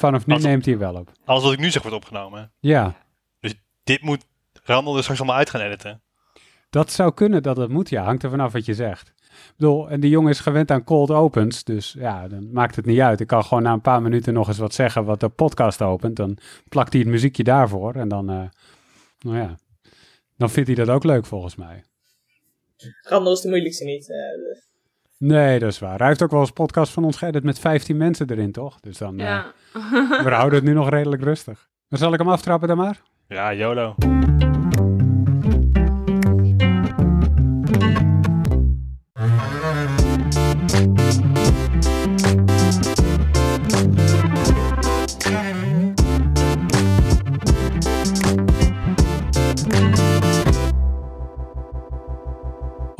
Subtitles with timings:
[0.00, 1.12] Vanaf nu Als- neemt hij wel op.
[1.24, 2.52] Alles wat ik nu zeg wordt opgenomen.
[2.60, 2.94] Ja,
[3.82, 4.26] Dit moet
[4.62, 6.02] Randall er straks allemaal uit gaan editen.
[6.70, 7.88] dat zou kunnen dat het moet.
[7.88, 9.08] Ja, hangt er vanaf wat je zegt.
[9.18, 11.64] Ik bedoel, en die jongen is gewend aan cold opens.
[11.64, 13.20] Dus ja, dan maakt het niet uit.
[13.20, 16.16] Ik kan gewoon na een paar minuten nog eens wat zeggen wat de podcast opent.
[16.16, 16.38] Dan
[16.68, 17.94] plakt hij het muziekje daarvoor.
[17.94, 18.42] En dan, eh,
[19.18, 19.54] nou ja,
[20.36, 21.84] dan vindt hij dat ook leuk volgens mij.
[23.02, 24.10] Randall is de moeilijkste niet.
[24.10, 24.16] eh,
[25.22, 25.98] Nee, dat is waar.
[25.98, 28.80] Hij heeft ook wel eens podcast van ons geëdit met 15 mensen erin, toch?
[28.80, 29.52] Dus dan, eh, Ja.
[30.24, 31.68] we houden het nu nog redelijk rustig.
[31.88, 33.00] Dan zal ik hem aftrappen dan maar?
[33.28, 33.94] Ja, YOLO.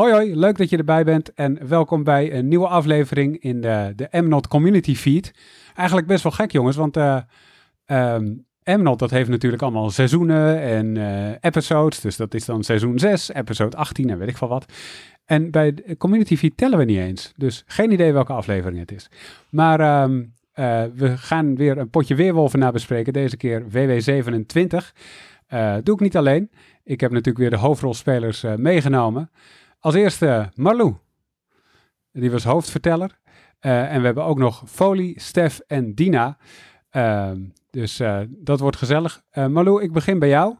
[0.00, 3.92] Hoi hoi, leuk dat je erbij bent en welkom bij een nieuwe aflevering in de,
[3.96, 5.34] de Mnot Community Feed.
[5.74, 11.36] Eigenlijk best wel gek jongens, want ehm, Mnot dat heeft natuurlijk allemaal seizoenen en eh,
[11.40, 12.00] episodes.
[12.00, 14.72] Dus dat is dan seizoen 6, episode 18 en weet ik veel wat.
[15.24, 18.92] En bij de Community Feed tellen we niet eens, dus geen idee welke aflevering het
[18.92, 19.10] is.
[19.50, 24.92] Maar ehm, eh, we gaan weer een potje weerwolven nabespreken, deze keer WW27.
[25.46, 26.50] Eh doe ik niet alleen.
[26.84, 29.30] Ik heb natuurlijk weer de hoofdrolspelers meegenomen.
[29.82, 30.94] Als eerste Marlou.
[32.12, 33.18] Die was hoofdverteller.
[33.58, 36.36] Eh, en we hebben ook nog Folie, Stef en Dina.
[36.90, 37.38] Ehm,
[37.70, 39.22] dus eh, dat wordt gezellig.
[39.30, 40.56] Eh Marlou, ik begin bij jou.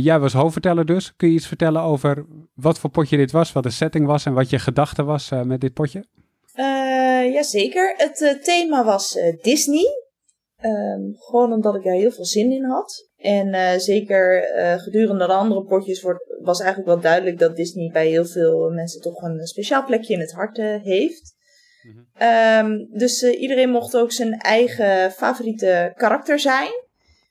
[0.00, 1.16] Jij was hoofdverteller dus.
[1.16, 4.32] Kun je iets vertellen over wat voor potje dit was, wat de setting was en
[4.32, 6.04] wat je gedachte was met dit potje?
[7.32, 7.94] Jazeker.
[7.96, 9.84] Het thema was Disney.
[10.56, 13.07] Ehm, gewoon omdat ik daar heel veel zin in had.
[13.18, 17.90] En eh, zeker eh, gedurende de andere potjes wordt, was eigenlijk wel duidelijk dat Disney
[17.92, 21.36] bij heel veel mensen toch een speciaal plekje in het hart eh, heeft.
[22.14, 26.86] Ehm, dus iedereen mocht ook zijn eigen favoriete karakter zijn.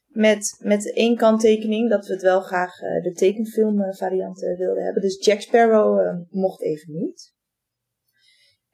[0.07, 5.01] Met, met één kanttekening dat we het wel graag de tekenfilmvariant wilden hebben.
[5.01, 7.35] Dus Jack Sparrow mocht even niet.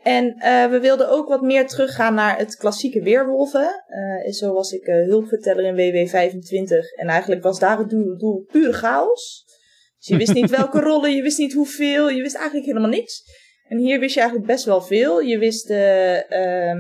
[0.04, 3.84] En eh, we wilden ook wat meer teruggaan naar het klassieke weerwolven.
[3.88, 6.96] Eh, en zo was ik eh, hulpverteller in WW25.
[6.96, 9.44] En eigenlijk was daar het doel, doel pure chaos.
[9.98, 13.24] Dus je wist niet welke rollen, je wist niet hoeveel, je wist eigenlijk helemaal niks.
[13.68, 15.20] En hier wist je eigenlijk best wel veel.
[15.20, 16.80] Je wist ehm,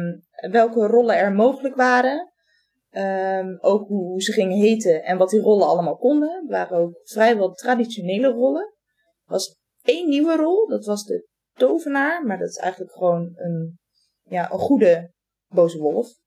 [0.51, 2.31] welke rollen er mogelijk waren.
[2.89, 6.39] Ehm, ook hoe, hoe ze gingen heten en wat die rollen allemaal konden.
[6.41, 8.73] Het waren ook vrijwel traditionele rollen.
[9.25, 13.79] Er was één nieuwe rol, dat was de tovenaar, maar dat is eigenlijk gewoon een,
[14.23, 15.11] ja, een goede
[15.47, 16.21] boze wolf.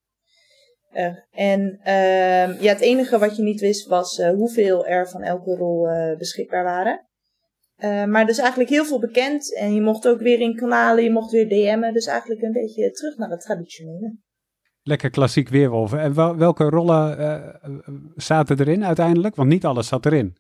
[0.97, 5.23] Eh, en ehm, ja, het enige wat je niet wist was eh, hoeveel er van
[5.23, 7.01] elke rol eh, beschikbaar waren.
[8.09, 11.31] Maar is eigenlijk heel veel bekend en je mocht ook weer in kanalen, je mocht
[11.31, 11.93] weer DM'en.
[11.93, 14.17] Dus eigenlijk een beetje terug naar het traditionele.
[14.83, 16.01] Lekker klassiek weerwolven.
[16.01, 17.61] En wel- welke rollen
[18.15, 19.35] zaten erin uiteindelijk?
[19.35, 20.37] Want niet alles zat erin.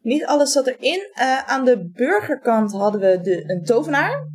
[0.00, 1.10] Niet alles zat erin.
[1.12, 4.28] Eh, aan de burgerkant hadden we de, een tovenaar,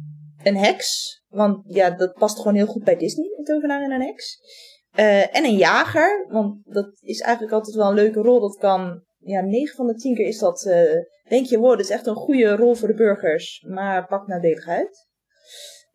[0.44, 1.22] een heks.
[1.28, 4.38] Want ja, dat past gewoon heel goed bij Disney, een tovenaar en een heks.
[4.92, 8.40] Eh, en een jager, want dat is eigenlijk altijd wel een leuke rol.
[8.40, 11.80] Dat kan, ja, 9 van de 10 keer is dat, eh, denk je, wow, dat
[11.80, 13.66] is echt een goede rol voor de burgers.
[13.68, 15.08] Maar pak nadelig uit.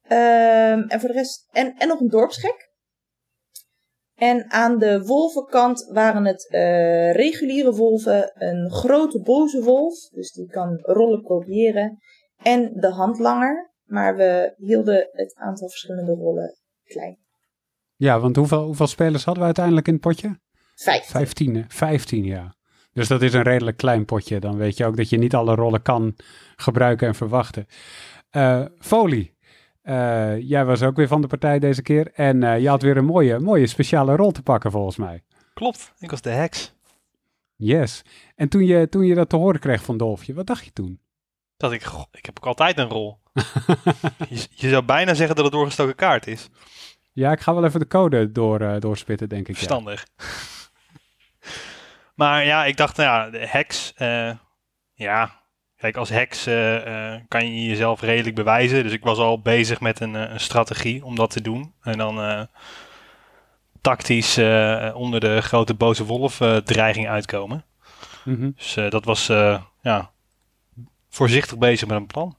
[0.08, 2.69] Ehm, en voor de rest, en, en nog een dorpsgek.
[4.20, 10.47] En aan de wolvenkant waren het eh, reguliere wolven, een grote boze wolf, dus die
[10.47, 11.98] kan rollen kopiëren,
[12.36, 13.70] en de handlanger.
[13.84, 17.19] Maar we hielden het aantal verschillende rollen klein.
[17.97, 20.41] Ja, want hoeveel, hoeveel spelers hadden we uiteindelijk in het potje?
[20.75, 21.06] Vijf.
[21.06, 21.64] Vijftien?
[21.69, 22.54] Vijftien, ja.
[22.92, 24.41] Dus dat is een redelijk klein potje.
[24.41, 26.16] Dan weet je ook dat je niet alle rollen kan
[26.56, 27.66] gebruiken en verwachten.
[28.31, 29.37] Eh Folie,
[29.82, 32.10] eh, jij was ook weer van de partij deze keer.
[32.12, 35.22] En eh, je had weer een mooie, mooie speciale rol te pakken volgens mij.
[35.54, 36.74] Klopt, ik was de heks.
[37.56, 38.02] Yes.
[38.34, 41.00] En toen je, toen je dat te horen kreeg van Dolfje, wat dacht je toen?
[41.56, 43.19] Dat ik, goh, ik heb ook altijd een rol.
[44.28, 46.48] je, je zou bijna zeggen dat het doorgestoken kaart is.
[47.12, 49.54] Ja, ik ga wel even de code door, eh, doorspitten, denk ik.
[49.54, 49.54] Ja.
[49.54, 50.06] Verstandig.
[52.20, 53.93] maar ja, ik dacht, nou ja, de heks.
[54.94, 55.39] ja,
[55.81, 58.82] kijk, als heks eh, eh, kan je jezelf redelijk bewijzen.
[58.82, 61.73] Dus ik was al bezig met een, eh, een strategie om dat te doen.
[61.82, 62.43] En dan eh,
[63.81, 67.65] tactisch eh, onder de grote boze wolf eh, dreiging uitkomen.
[68.25, 68.50] Mhm.
[68.56, 70.11] Dus eh, dat was, eh, ja,
[71.09, 72.37] voorzichtig bezig met een plan.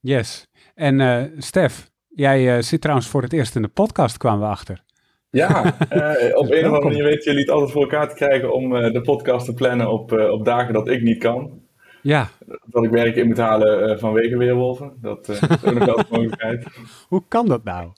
[0.00, 0.46] Yes.
[0.74, 4.46] En eh, Stef, jij eh, zit trouwens voor het eerst in de podcast, kwamen we
[4.46, 4.82] achter.
[5.30, 8.54] Ja, eh, op een of andere manier weten jullie het altijd voor elkaar te krijgen
[8.54, 11.66] om eh, de podcast te plannen op, eh, op dagen dat ik niet kan.
[12.08, 12.28] Ja,
[12.64, 14.92] dat ik werk in moet halen uh, vanwege weerwolven.
[15.00, 16.66] Dat is ook nog wel een mogelijkheid.
[17.08, 17.88] Hoe kan dat nou?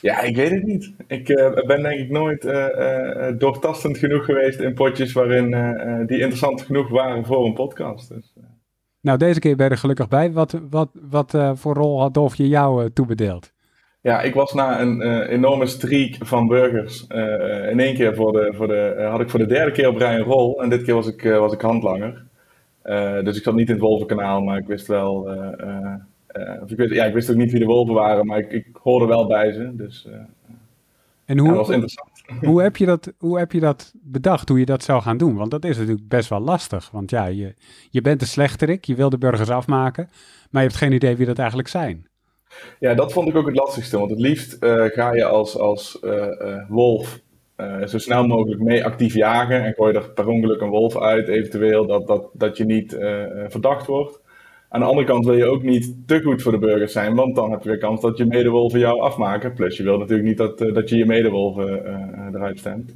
[0.00, 0.92] Ja, ik weet het niet.
[1.06, 1.26] Ik
[1.66, 2.42] ben denk ik nooit
[3.40, 5.50] doortastend genoeg geweest in potjes waarin
[6.06, 8.08] die interessant genoeg waren voor een podcast.
[8.08, 8.32] Dus,
[9.00, 10.32] nou, deze keer ben je er gelukkig bij.
[10.32, 13.54] Wat, wat, wat voor rol had Dolf je jou toebedeeld?
[14.06, 17.04] Ja, ik was na een uh, enorme streak van burgers.
[17.08, 19.88] Uh, in één keer voor de, voor de, uh, had ik voor de derde keer
[19.88, 20.62] op rij een rol.
[20.62, 22.26] En dit keer was ik, was ik handlanger.
[23.24, 25.32] Dus ik zat niet in het Wolvenkanaal, maar ik wist wel.
[26.66, 29.06] ik, wist, ja, ik wist ook niet wie de wolven waren, maar ik, ik hoorde
[29.06, 29.70] wel bij ze.
[29.76, 30.08] Dus
[31.26, 32.10] en hoe, dat was interessant.
[32.46, 35.36] Hoe heb, je dat, hoe heb je dat bedacht, hoe je dat zou gaan doen?
[35.36, 36.90] Want dat is natuurlijk best wel lastig.
[36.90, 37.54] Want ja, je,
[37.90, 40.08] je bent de slechterik, je wil de burgers afmaken,
[40.50, 42.06] maar je hebt geen idee wie dat eigenlijk zijn.
[42.78, 43.98] Ja, dat vond ik ook het lastigste.
[43.98, 47.20] Want het liefst uh, ga je als, als uh, uh, wolf
[47.84, 49.64] zo snel mogelijk mee actief jagen.
[49.64, 52.96] En gooi er per ongeluk een wolf uit, eventueel, dat, dat, dat je niet
[53.48, 54.20] verdacht wordt.
[54.68, 57.34] Aan de andere kant wil je ook niet te goed voor de burgers zijn, want
[57.34, 59.54] dan heb je weer kans dat je medewolven jou afmaken.
[59.54, 61.68] Plus je wil natuurlijk niet dat, dat je je medewolven
[62.34, 62.94] eruit stemt.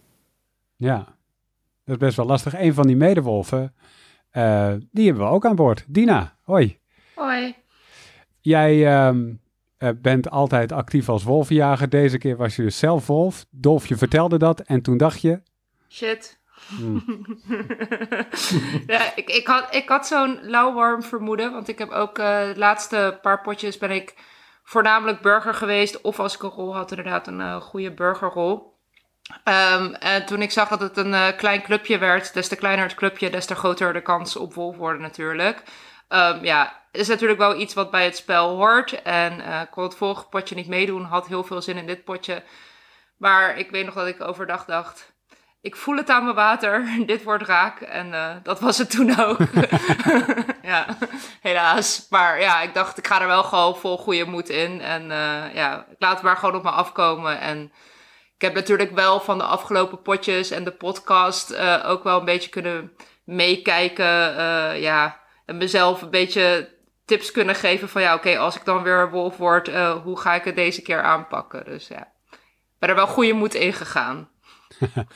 [0.77, 0.97] Ja,
[1.85, 2.61] dat is best wel lastig.
[2.61, 3.75] Een van die medewolven,
[4.91, 5.85] die hebben we ook aan boord.
[5.89, 6.79] Dina, hoi.
[7.15, 7.55] Hoi.
[8.41, 9.41] Jij um,
[10.03, 11.89] bent altijd actief als wolvenjager.
[11.89, 13.47] Deze keer was je dus zelf wolf.
[13.51, 15.43] Dolfje vertelde dat en toen dacht je...
[15.89, 16.39] Shit.
[16.69, 17.05] Hmm.
[18.87, 21.53] ja, ik, ik had, ik had zo'n lauwwarm vermoeden.
[21.53, 24.15] Want ik heb ook uh, de laatste paar potjes ben ik
[24.63, 26.01] voornamelijk burger geweest.
[26.01, 28.79] Of als ik een rol had, inderdaad een uh, goede burgerrol.
[29.45, 32.85] Um, en toen ik zag dat het een uh, klein clubje werd, des te kleiner
[32.85, 35.63] het clubje, des te groter de kans op wolf worden natuurlijk.
[36.13, 39.03] Um, ja, is natuurlijk wel iets wat bij het spel hoort.
[39.03, 41.05] En uh, kon het vorige potje niet meedoen.
[41.05, 42.43] Had heel veel zin in dit potje.
[43.17, 45.13] Maar ik weet nog dat ik overdag dacht.
[45.61, 46.89] Ik voel het aan mijn water.
[47.07, 47.81] Dit wordt raak.
[47.81, 49.39] En uh, dat was het toen ook.
[50.63, 50.87] ja,
[51.41, 52.07] helaas.
[52.11, 54.81] Maar ja, ik dacht, ik ga er wel gewoon vol goede moed in.
[54.81, 57.41] En uh, ja, ik laat het maar gewoon op me afkomen.
[57.41, 57.73] En
[58.35, 62.51] ik heb natuurlijk wel van de afgelopen potjes en de podcast ook wel een beetje
[62.51, 62.93] kunnen
[63.25, 64.07] meekijken.
[64.81, 65.20] ja,
[65.51, 66.69] en mezelf een beetje
[67.05, 70.35] tips kunnen geven van ja, oké, als ik dan weer wolf word, uh, hoe ga
[70.35, 71.65] ik het deze keer aanpakken?
[71.65, 72.13] Dus ja,
[72.79, 74.29] ben er wel goede moed in gegaan.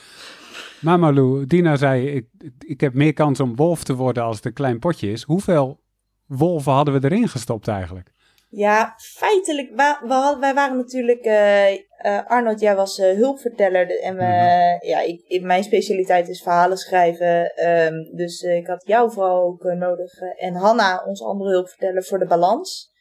[0.81, 2.25] Mamalou, Dina zei, ik,
[2.59, 5.23] ik heb meer kans om wolf te worden als het een klein potje is.
[5.23, 5.81] Hoeveel
[6.25, 8.11] wolven hadden we erin gestopt eigenlijk?
[8.55, 11.79] Ja, feitelijk, we, wij waren natuurlijk, uh, uh,
[12.27, 14.87] Arnold, jij was uh, hulpverteller en we, mhm.
[14.87, 20.19] ja, ik, mijn specialiteit is verhalen schrijven, um, dus ik had jou vooral ook nodig
[20.37, 22.91] en Hanna, onze andere hulpverteller, voor de balans.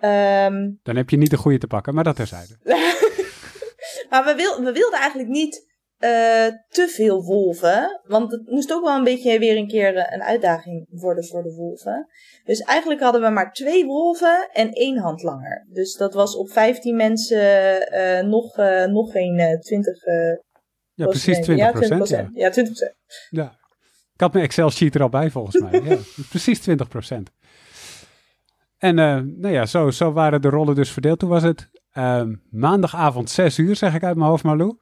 [0.00, 2.56] Um, Dan heb je niet de goede te pakken, maar dat terzijde.
[4.10, 5.65] maar we, wil, we wilden eigenlijk niet
[6.00, 8.00] uh, te veel wolven.
[8.06, 11.54] Want het moest ook wel een beetje weer een keer een uitdaging worden voor de
[11.54, 12.08] wolven.
[12.44, 15.66] Dus eigenlijk hadden we maar twee wolven en één handlanger.
[15.72, 17.38] Dus dat was op 15 mensen
[17.92, 20.04] uh, nog, uh, nog geen 20.
[20.94, 22.28] ja, precies 20 ja, 20 procent.
[22.34, 22.44] Ja.
[22.44, 22.96] ja, 20 procent.
[23.30, 23.64] Ja.
[24.14, 25.80] Ik had mijn Excel-sheet er al bij volgens mij.
[25.84, 25.96] ja,
[26.28, 27.30] precies 20 procent.
[28.78, 31.18] En nou ja, zo, zo waren de rollen dus verdeeld.
[31.18, 31.70] Toen was het
[32.50, 34.78] maandagavond 6 uur, zeg ik uit mijn hoofd, Marlou.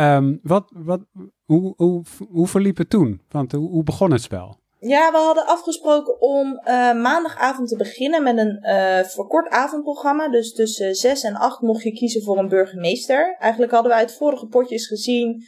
[0.00, 1.00] Um, wat, wat,
[1.44, 3.20] hoe, hoe, hoe verliep het toen?
[3.28, 4.58] Want hoe, begon het spel?
[4.78, 6.62] Ja, we hadden afgesproken om uh,
[7.02, 10.28] maandagavond te beginnen met een uh, verkort avondprogramma.
[10.28, 13.36] Dus tussen 6 en 8 mocht je kiezen voor een burgemeester.
[13.38, 15.44] Eigenlijk hadden we uit vorige potjes gezien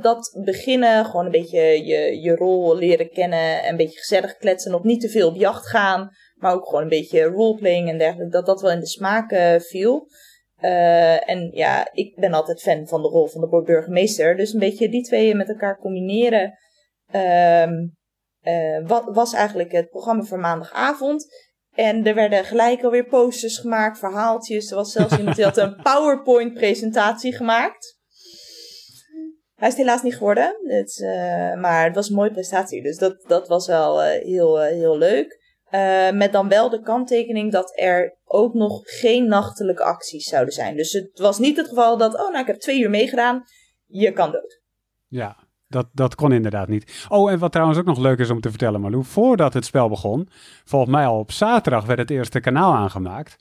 [0.00, 3.68] dat beginnen, gewoon een beetje je, je rol leren kennen.
[3.68, 6.10] Een beetje gezellig kletsen, nog niet te veel op jacht gaan.
[6.34, 8.32] Maar ook gewoon een beetje roleplaying en dergelijke.
[8.32, 10.08] Dat dat wel in de smaak viel.
[10.62, 14.36] Uh, en ja, ik ben altijd fan van de rol van de burgemeester.
[14.36, 16.58] Dus een beetje die twee met elkaar combineren.
[17.14, 17.96] Um,
[18.42, 21.26] uh, wat was eigenlijk het programma voor maandagavond.
[21.74, 24.70] En er werden gelijk alweer posters gemaakt, verhaaltjes.
[24.70, 28.00] Er was zelfs iemand die had een PowerPoint-presentatie gemaakt.
[29.54, 30.56] Hij is het helaas niet geworden.
[30.62, 32.82] Het, uh, maar het was een mooie presentatie.
[32.82, 35.41] Dus dat, dat was wel heel, heel leuk.
[35.74, 40.76] Uh, met dan wel de kanttekening dat er ook nog geen nachtelijke acties zouden zijn.
[40.76, 43.44] Dus het was niet het geval dat, oh nou ik heb twee uur meegedaan,
[43.86, 44.60] je kan dood.
[45.06, 45.36] Ja,
[45.68, 47.06] dat, dat kon inderdaad niet.
[47.08, 49.04] Oh, en wat trouwens ook nog leuk is om te vertellen, Marlou.
[49.04, 50.28] Voordat het spel begon,
[50.64, 53.36] volgens mij al op zaterdag werd het eerste kanaal aangemaakt.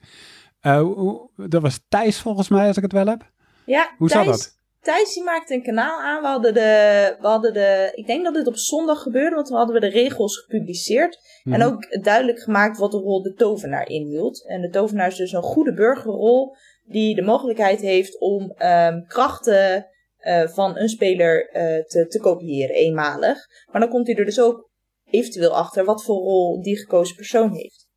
[0.61, 3.31] Uh, dat was Thijs volgens mij, als ik het wel heb.
[3.65, 4.60] Ja, Hoe Thijs, zat dat?
[4.81, 6.21] Thijs die maakte een kanaal aan.
[6.21, 7.91] We hadden, de, we hadden de.
[7.95, 11.19] Ik denk dat dit op zondag gebeurde, want toen hadden we de regels gepubliceerd.
[11.43, 11.61] En mhm.
[11.61, 14.47] ook duidelijk gemaakt wat de rol de tovenaar inhield.
[14.47, 16.55] En de tovenaar is dus een goede burgerrol.
[16.85, 19.87] Die de mogelijkheid heeft om um, krachten
[20.21, 23.37] uh, van een speler uh, te, te kopiëren, eenmalig.
[23.71, 24.69] Maar dan komt hij er dus ook
[25.09, 27.87] eventueel achter wat voor rol die gekozen persoon heeft.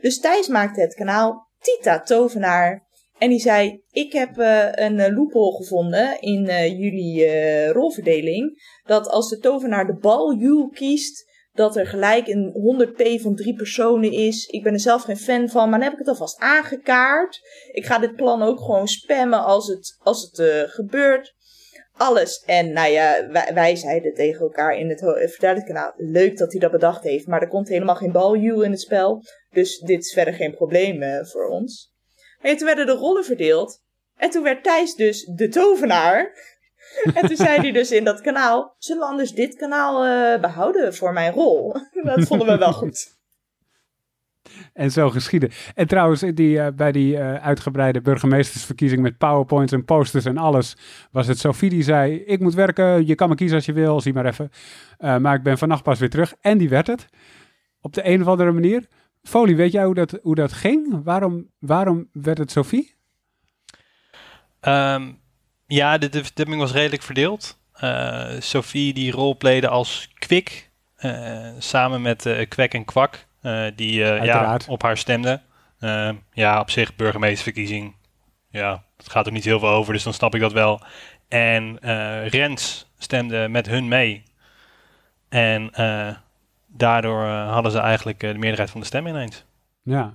[0.00, 2.87] Dus Thijs maakte het kanaal Tita Tovenaar.
[3.18, 8.62] En die zei: Ik heb uh, een uh, loophole gevonden in uh, jullie rolverdeling.
[8.84, 10.38] Dat als de tovenaar de bal
[10.72, 14.46] kiest, dat er gelijk een 100p van drie personen is.
[14.46, 17.40] Ik ben er zelf geen fan van, maar dan heb ik het alvast aangekaart.
[17.72, 21.36] Ik ga dit plan ook gewoon spammen als het, als het gebeurt
[21.92, 22.42] alles.
[22.46, 27.02] En nou ja, wij, zeiden tegen elkaar in het kanaal leuk dat hij dat bedacht
[27.02, 29.22] heeft, maar er komt helemaal geen balju in het spel.
[29.50, 31.96] Dus dit is verder geen probleem voor ons.
[32.42, 33.82] Maar toen werden de rollen verdeeld.
[34.16, 36.32] En toen werd Thijs dus de tovenaar.
[37.14, 41.12] en toen zei hij dus in dat kanaal, zullen anders dit kanaal uh, behouden voor
[41.12, 41.76] mijn rol?
[42.02, 43.16] dat vonden we wel goed.
[44.72, 45.50] En zo geschieden.
[45.74, 50.76] En trouwens, die, uh, bij die uh, uitgebreide burgemeestersverkiezing met powerpoints en posters en alles,
[51.10, 54.00] was het Sophie die zei, ik moet werken, je kan me kiezen als je wil,
[54.00, 54.50] zie maar even.
[54.98, 56.34] Maar ik ben vannacht pas weer terug.
[56.40, 57.06] En die werd het.
[57.80, 58.88] Op de een of andere manier.
[59.22, 61.04] Folie, weet jij hoe dat, hoe dat ging?
[61.04, 62.94] Waarom, waarom werd het Sophie?
[64.60, 65.20] Um,
[65.66, 67.58] ja, de, de was redelijk verdeeld.
[68.38, 70.70] Sophie die rolplayde als Kwik,
[71.58, 73.26] samen met Kwek en Kwak.
[73.42, 75.40] Uh, die uh, ja, op haar stemde.
[75.80, 77.94] Uh, ja, op zich burgemeesterverkiezing.
[78.50, 80.80] Ja, het gaat er niet heel veel over, dus dan snap ik dat wel.
[81.28, 81.78] En
[82.28, 84.22] Rens stemde met hun mee.
[85.28, 85.70] En
[86.78, 89.44] daardoor hadden ze eigenlijk de meerderheid van de stem ineens.
[89.82, 90.12] Ja,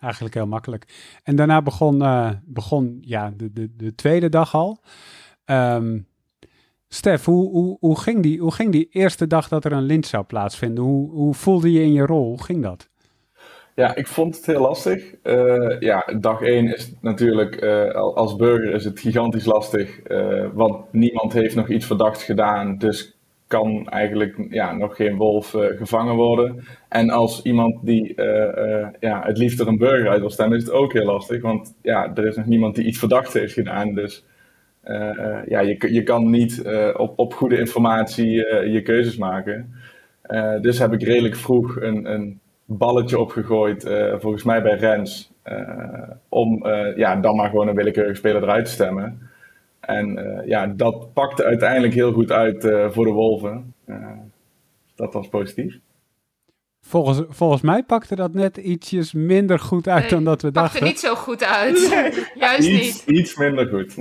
[0.00, 0.84] eigenlijk heel makkelijk.
[1.22, 2.02] En daarna begon,
[2.44, 4.78] begon ja, de, de, de tweede dag al.
[5.46, 6.06] Um,
[6.88, 10.06] Stef, hoe, hoe, hoe, ging die, hoe ging die eerste dag dat er een lint
[10.06, 10.84] zou plaatsvinden?
[10.84, 12.26] Hoe, hoe voelde je in je rol?
[12.26, 12.88] Hoe ging dat?
[13.74, 15.14] Ja, ik vond het heel lastig.
[15.22, 20.92] Uh, ja, dag één is natuurlijk, uh, als burger is het gigantisch lastig, uh, want
[20.92, 23.13] niemand heeft nog iets verdachts gedaan, dus
[23.54, 26.64] kan eigenlijk ja, nog geen wolf gevangen worden.
[26.88, 28.14] En als iemand die
[29.00, 31.74] ja, het liefst er een burger uit wil stemmen, is het ook heel lastig, want
[31.82, 34.24] ja, er is nog niemand die iets verdachts heeft gedaan, dus
[35.46, 36.62] ja, je, je kan niet
[36.96, 38.30] op, op goede informatie
[38.70, 39.74] je keuzes maken.
[40.60, 45.32] dus heb ik redelijk vroeg een, een balletje opgegooid, volgens mij bij Rens,
[46.28, 49.32] om ja, dan maar gewoon een willekeurige speler eruit te stemmen.
[49.86, 52.62] En ja, dat pakte uiteindelijk heel goed uit
[52.92, 53.74] voor de Wolven.
[54.94, 55.80] dat was positief.
[56.86, 60.72] Volgens, volgens mij pakte dat net ietsjes minder goed uit dan dat we dachten.
[60.72, 61.78] pakte niet zo goed uit.
[62.34, 63.18] Juist iets, niet.
[63.18, 63.96] Iets minder goed.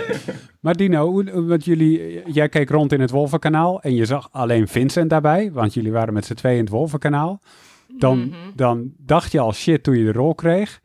[0.60, 5.10] maar Dino, want jullie, jij keek rond in het Wolvenkanaal en je zag alleen Vincent
[5.10, 7.40] daarbij, want jullie waren met z'n tweeën in het Wolvenkanaal.
[7.98, 8.52] Dan, mm -hmm.
[8.54, 10.80] dan dacht je al shit toen je de rol kreeg.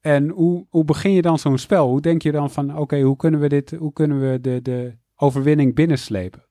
[0.00, 1.86] En hoe, hoe begin je dan zo'n spel?
[1.86, 4.96] Hoe denk je dan van, oké, hoe kunnen we dit, hoe kunnen we de, de
[5.16, 6.44] overwinning binnenslepen?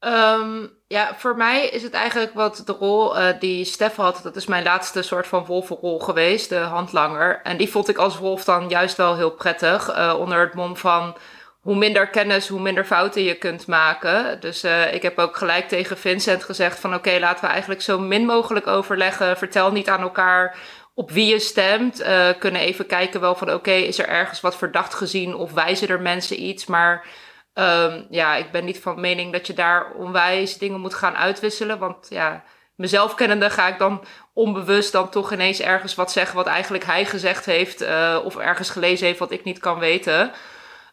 [0.00, 4.20] Um, ja, voor mij is het eigenlijk wat de rol uh, die Stef had.
[4.22, 7.40] Dat is mijn laatste soort van wolvenrol geweest, de handlanger.
[7.42, 9.96] En die vond ik als wolf dan juist wel heel prettig.
[9.96, 11.16] Uh, onder het mom van
[11.60, 14.40] hoe minder kennis, hoe minder fouten je kunt maken.
[14.40, 16.94] Dus uh, ik heb ook gelijk tegen Vincent gezegd van...
[16.94, 19.36] oké, laten we eigenlijk zo min mogelijk overleggen.
[19.36, 20.56] Vertel niet aan elkaar
[20.94, 22.04] op wie je stemt.
[22.38, 25.34] kunnen even kijken wel van oké, is er ergens wat verdacht gezien...
[25.34, 27.06] of wijzen er mensen iets, maar
[27.54, 31.78] Um, ja, ik ben niet van mening dat je daar onwijs dingen moet gaan uitwisselen.
[31.78, 36.46] Want ja, mezelf kennende ga ik dan onbewust dan toch ineens ergens wat zeggen wat
[36.46, 37.82] eigenlijk hij gezegd heeft.
[37.82, 40.32] Uh, of ergens gelezen heeft wat ik niet kan weten.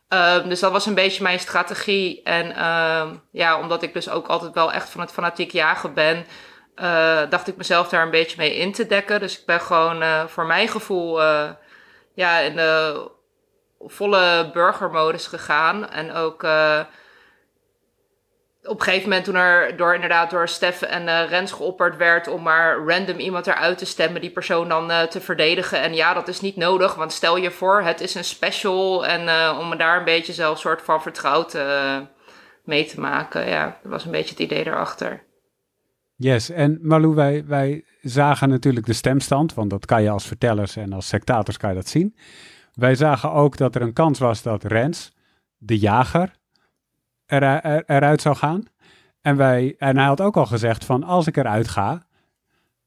[0.09, 2.23] Um, dus dat was een beetje mijn strategie.
[2.23, 6.25] En um, ja, omdat ik dus ook altijd wel echt van het fanatiek jagen ben,
[6.75, 9.19] uh, dacht ik mezelf daar een beetje mee in te dekken.
[9.19, 11.21] Dus ik ben gewoon uh, voor mijn gevoel
[12.13, 13.07] ja, in de
[13.79, 15.89] volle burgermodus gegaan.
[15.89, 16.43] En ook
[18.63, 22.41] op een gegeven moment toen er door, inderdaad door Stef en Rens geopperd werd om
[22.41, 25.81] maar random iemand eruit te stemmen, die persoon dan te verdedigen.
[25.81, 29.05] En ja, dat is niet nodig, want stel je voor, het is een special.
[29.05, 29.21] En
[29.57, 31.57] om me daar een beetje zelf soort van vertrouwd
[32.63, 33.49] mee te maken.
[33.49, 35.23] Ja, dat was een beetje het idee daarachter.
[36.21, 40.75] Yes, en Malou, wij, wij zagen natuurlijk de stemstand, want dat kan je als vertellers
[40.75, 42.15] en als sectators kan je dat zien.
[42.73, 45.11] Wij zagen ook dat er een kans was dat Rens,
[45.57, 46.35] de jager,
[47.25, 48.63] er, er, eruit zou gaan.
[49.21, 52.05] En, wij, en hij had ook al gezegd van als ik eruit ga,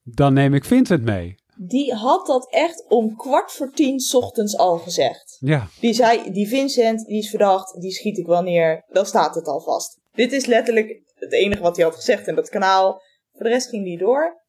[0.02, 1.34] dan neem ik Vincent mee.
[1.56, 5.36] Die had dat echt om kwart voor tien ochtends al gezegd.
[5.40, 5.66] Ja.
[5.80, 8.84] Die zei, die Vincent, die is verdacht, die schiet ik wel neer.
[8.88, 9.98] Dan staat het al vast.
[10.12, 13.02] Dit is letterlijk het enige wat hij had gezegd in dat kanaal.
[13.34, 14.42] Voor de rest ging die door.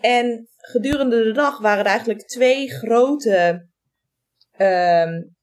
[0.00, 3.66] En gedurende de dag waren er eigenlijk twee grote
[4.58, 5.36] um,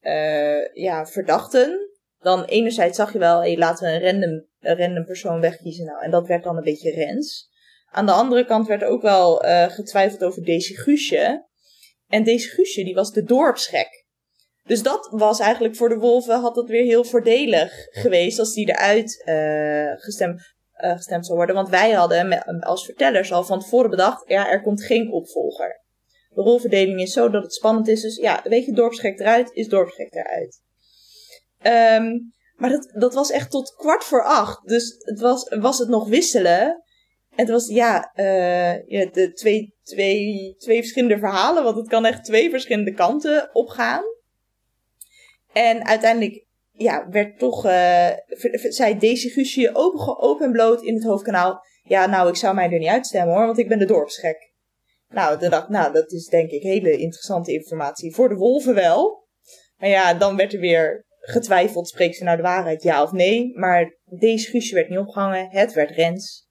[0.00, 1.88] uh, ja, verdachten.
[2.18, 5.84] Dan enerzijds zag je wel, hey, laten we een random random persoon wegkiezen.
[5.84, 7.48] Nou, en dat werd dan een beetje Rens.
[7.90, 11.48] Aan de andere kant werd ook wel uh, getwijfeld over Daisy Guusje.
[12.06, 14.06] En Daisy Guusje, die was de dorpsgek.
[14.64, 18.68] Dus dat was eigenlijk voor de wolven, had dat weer heel voordelig geweest als die
[18.68, 20.54] eruit uh, gestemd,
[20.84, 21.54] uh, gestemd zou worden.
[21.54, 25.80] Want wij hadden als vertellers al van tevoren bedacht, ja, er komt geen opvolger.
[26.34, 28.00] De rolverdeling is zo dat het spannend is.
[28.00, 30.60] Dus ja, weet je, dorpsgek eruit, is dorpsgek eruit.
[31.98, 34.68] Um, maar dat, dat was echt tot kwart voor acht.
[34.68, 36.82] Dus het was, was het nog wisselen.
[37.30, 41.64] En het was, ja, uh, ja de twee, twee, twee verschillende verhalen.
[41.64, 44.02] Want het kan echt twee verschillende kanten opgaan.
[45.52, 46.44] En uiteindelijk,
[46.82, 48.10] ja, werd toch, uh,
[48.68, 49.70] zei deze Guusje
[50.18, 51.64] open, en bloot in het hoofdkanaal.
[51.82, 54.52] Ja, nou, ik zou mij er niet uitstemmen hoor, want ik ben de dorpsgek.
[55.08, 58.14] Nou, nou, dat is denk ik hele interessante informatie.
[58.14, 59.28] Voor de wolven wel.
[59.76, 63.58] Maar ja, dan werd er weer getwijfeld, spreekt ze nou de waarheid, ja of nee.
[63.58, 66.49] Maar deze Guusje werd niet opgehangen, het werd Rens.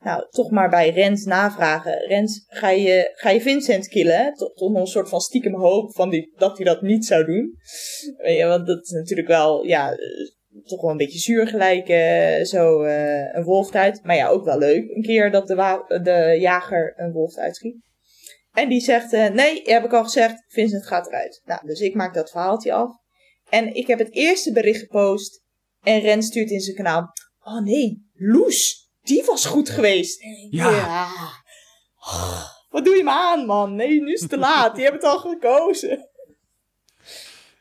[0.00, 2.06] Nou, toch maar bij Rens navragen.
[2.06, 4.34] Rens, ga je, ga je Vincent killen?
[4.34, 7.54] Tot, tot een soort van stiekem hoop van die, dat hij dat niet zou doen.
[8.22, 9.96] Ja, want dat is natuurlijk wel, ja,
[10.64, 14.00] toch wel een beetje zuur gelijk, uh, zo uh, een wolf uit.
[14.02, 14.90] Maar ja, ook wel leuk.
[14.90, 15.54] Een keer dat de,
[16.02, 17.76] de jager een wolf uitschiet.
[18.52, 21.42] En die zegt, uh, nee, heb ik al gezegd, Vincent gaat eruit.
[21.44, 22.90] Nou, dus ik maak dat verhaaltje af.
[23.50, 25.42] En ik heb het eerste bericht gepost.
[25.82, 27.12] En Ren stuurt in zijn kanaal.
[27.40, 30.22] Oh nee, Loes, die was goed geweest.
[30.50, 30.70] Ja.
[30.70, 31.08] ja.
[32.70, 33.74] wat doe je me aan, man?
[33.74, 34.74] Nee, nu is het te laat.
[34.74, 36.08] Die hebben het al gekozen.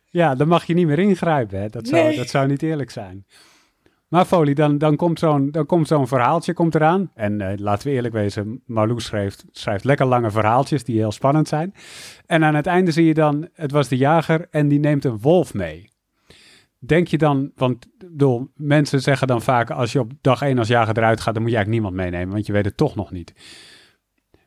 [0.09, 1.59] Ja, dan mag je niet meer ingrijpen.
[1.59, 1.69] Hè?
[1.69, 2.17] Dat, zou, nee.
[2.17, 3.25] dat zou niet eerlijk zijn.
[4.07, 7.11] Maar Folie, dan, dan komt zo'n zo'n verhaaltje komt eraan.
[7.15, 11.47] En uh, laten we eerlijk wezen, Marloes schrijft, schrijft lekker lange verhaaltjes die heel spannend
[11.47, 11.73] zijn.
[12.25, 15.19] En aan het einde zie je dan, het was de jager en die neemt een
[15.19, 15.89] wolf mee.
[16.79, 20.67] Denk je dan, want bedoel, mensen zeggen dan vaak als je op dag 1 als
[20.67, 23.11] jager eruit gaat, dan moet je eigenlijk niemand meenemen, want je weet het toch nog
[23.11, 23.33] niet.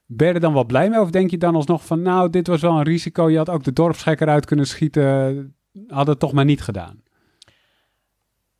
[0.07, 2.47] Ben je er dan wel blij mee of denk je dan alsnog van, nou, dit
[2.47, 5.55] was wel een risico, je had ook de dorpsgekker uit kunnen schieten,
[5.89, 7.03] had het toch maar niet gedaan?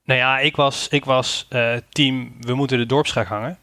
[0.05, 3.59] Nou ja, ik was, ik was uh, team, we moeten de dorpsgraag hangen.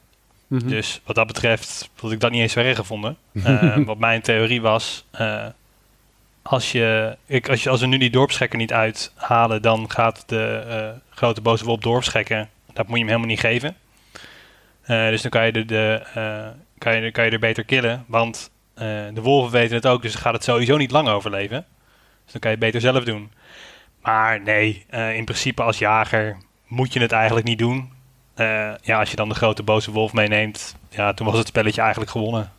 [0.47, 0.69] Mm -hmm.
[0.69, 3.17] Dus wat dat betreft had ik dat niet eens erg gevonden.
[3.31, 5.45] Uh, wat mijn theorie was, uh,
[6.49, 10.93] als, je, ik, als, je, als we nu die dorpsgekken niet uithalen, dan gaat de
[11.09, 12.49] grote boze wolf dorpsgekken.
[12.73, 13.75] Dat moet je hem helemaal niet geven.
[14.87, 16.01] dus dan kan je, de, de,
[16.77, 18.51] kan, je, kan je er beter killen, want
[19.13, 21.65] de wolven weten het ook, dus gaat het sowieso niet lang overleven.
[22.23, 23.31] Dus dan kan je het beter zelf doen.
[24.01, 27.91] Maar nee, in principe als jager moet je het eigenlijk niet doen.
[28.81, 32.11] Ja, als je dan de grote boze wolf meeneemt, ja, toen was het spelletje eigenlijk
[32.11, 32.51] gewonnen.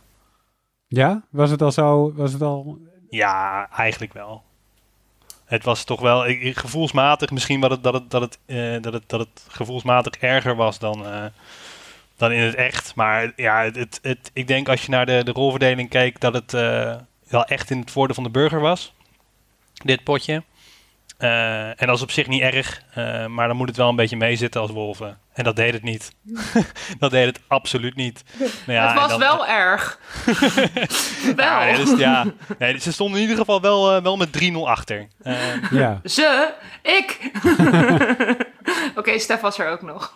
[0.87, 2.13] Ja, was het al zo?
[2.15, 2.88] Was het al...
[3.09, 4.43] Ja, eigenlijk wel.
[5.45, 9.03] Het was toch wel gevoelsmatig misschien wat het, dat, het, dat, het, uh, dat, het,
[9.07, 11.05] dat het gevoelsmatig erger was dan,
[12.17, 12.95] dan in het echt.
[12.95, 16.51] Maar ja, het, het, ik denk als je naar de, de rolverdeling keek, dat het
[17.27, 18.93] wel echt in het voordeel van de burger was.
[19.73, 20.43] Dit potje.
[21.19, 23.95] Uh, en dat is op zich niet erg, uh, maar dan moet het wel een
[23.95, 25.17] beetje meezitten als wolven.
[25.33, 26.15] En dat deed het niet.
[26.99, 28.23] dat deed het absoluut niet.
[28.37, 29.99] Nou ja, het was dan, wel erg.
[31.35, 31.45] wel.
[31.45, 32.25] Ja, dus, ja.
[32.57, 35.07] Nee, ze stonden in ieder geval wel, uh, wel met 3-0 achter.
[35.71, 35.99] ja.
[36.03, 36.53] Ze?
[36.81, 37.31] Ik?
[38.89, 40.13] Oké, okay, Stef was er ook nog.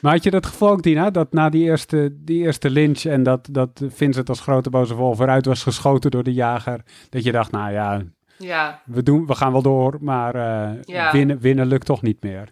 [0.00, 3.22] maar had je dat gevoel ook, Dina, dat na die eerste, die eerste lynch en
[3.22, 7.32] dat, dat Vincent als grote boze wolf eruit was geschoten door de jager, dat je
[7.32, 8.02] dacht, nou ja,
[8.38, 8.82] ja.
[8.84, 11.12] We, doen, we gaan wel door, maar uh, ja.
[11.12, 12.48] winnen, winnen lukt toch niet meer.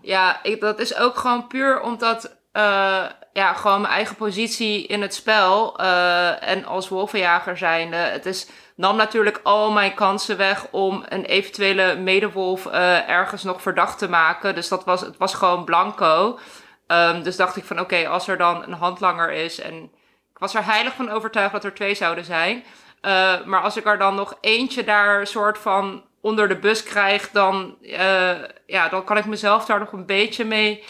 [0.00, 5.02] Ja, ik, dat is ook gewoon puur omdat uh, ja, gewoon mijn eigen positie in
[5.02, 7.96] het spel uh, en als wolvenjager zijnde.
[7.96, 12.66] Het is, nam natuurlijk al mijn kansen weg om een eventuele medewolf
[13.06, 14.54] ergens nog verdacht te maken.
[14.54, 16.38] Dus dat was, het was gewoon blanco.
[16.86, 19.82] Um, dus dacht ik van oké, okay, als er dan een handlanger is en
[20.30, 22.64] ik was er heilig van overtuigd dat er twee zouden zijn.
[23.02, 27.30] Uh, maar als ik er dan nog eentje daar soort van onder de bus krijg,
[27.30, 28.32] dan, uh,
[28.66, 30.84] ja, dan kan ik mezelf daar nog een beetje mee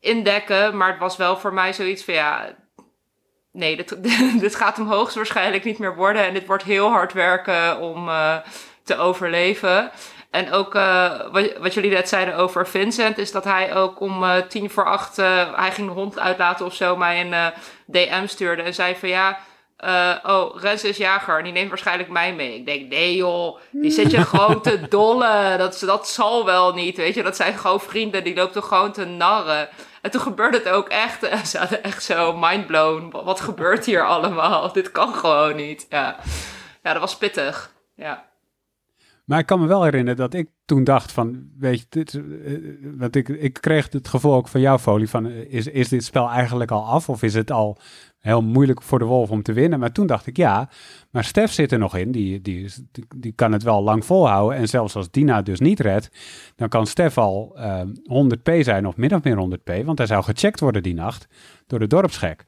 [0.00, 0.76] indekken.
[0.76, 2.54] Maar het was wel voor mij zoiets van ja.
[3.52, 4.02] Nee, dit,
[4.40, 6.24] dit gaat hem hoogstwaarschijnlijk niet meer worden.
[6.24, 8.36] En dit wordt heel hard werken om uh,
[8.84, 9.90] te overleven.
[10.30, 14.70] En ook wat, wat, jullie net zeiden over Vincent, is dat hij ook om tien
[14.70, 17.52] voor acht, hij ging de hond uitlaten of zo, mij een
[17.86, 19.38] DM stuurde en zei van ja,
[19.78, 22.54] uh, oh, Rens is jager en die neemt waarschijnlijk mij mee.
[22.54, 25.54] Ik denk, nee joh, die zit je gewoon te dolle.
[25.58, 27.22] Dat, dat zal wel niet, weet je.
[27.22, 29.68] Dat zijn gewoon vrienden, die loopt toch gewoon te narren.
[30.02, 31.26] En toen gebeurde het ook echt.
[31.50, 33.10] Ze hadden echt zo mindblown.
[33.10, 34.72] Wat, wat gebeurt hier allemaal?
[34.72, 35.86] Dit kan gewoon niet.
[35.88, 36.16] Ja.
[36.82, 37.72] ja, dat was pittig.
[37.96, 38.32] Ja.
[39.24, 42.58] Maar ik kan me wel herinneren dat ik toen dacht van, weet je, dit, uh,
[42.98, 46.28] want ik, ik kreeg het gevoel ook van jouw folie van, is, is dit spel
[46.28, 47.78] eigenlijk al af of is het al
[48.18, 49.78] heel moeilijk voor de Wolf om te winnen?
[49.78, 50.68] Maar toen dacht ik, ja,
[51.10, 52.72] maar Stef zit er nog in, die, die,
[53.16, 54.58] die, kan het wel lang volhouden.
[54.58, 56.10] En zelfs als Dina dus niet redt,
[56.56, 60.22] dan kan Stef al uh, 100p zijn of min of meer 100p, want hij zou
[60.22, 61.26] gecheckt worden die nacht
[61.66, 62.44] door de dorpsgek.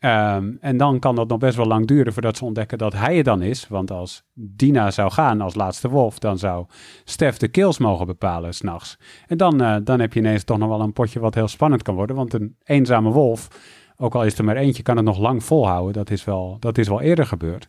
[0.00, 3.16] Um, en dan kan dat nog best wel lang duren voordat ze ontdekken dat hij
[3.16, 3.68] het dan is.
[3.68, 6.66] Want als Dina zou gaan als laatste wolf, dan zou
[7.04, 8.98] Stef de kills mogen bepalen s'nachts.
[9.26, 11.82] En dan, uh, dan heb je ineens toch nog wel een potje wat heel spannend
[11.82, 12.16] kan worden.
[12.16, 13.48] Want een eenzame wolf,
[13.96, 15.92] ook al is er maar eentje, kan het nog lang volhouden.
[15.92, 17.68] Dat is wel, dat is wel eerder gebeurd.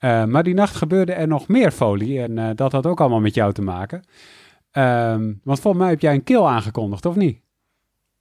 [0.00, 3.20] Uh, maar die nacht gebeurde er nog meer folie en uh, dat had ook allemaal
[3.20, 4.02] met jou te maken.
[4.72, 7.40] Um, want volgens mij heb jij een kill aangekondigd, of niet?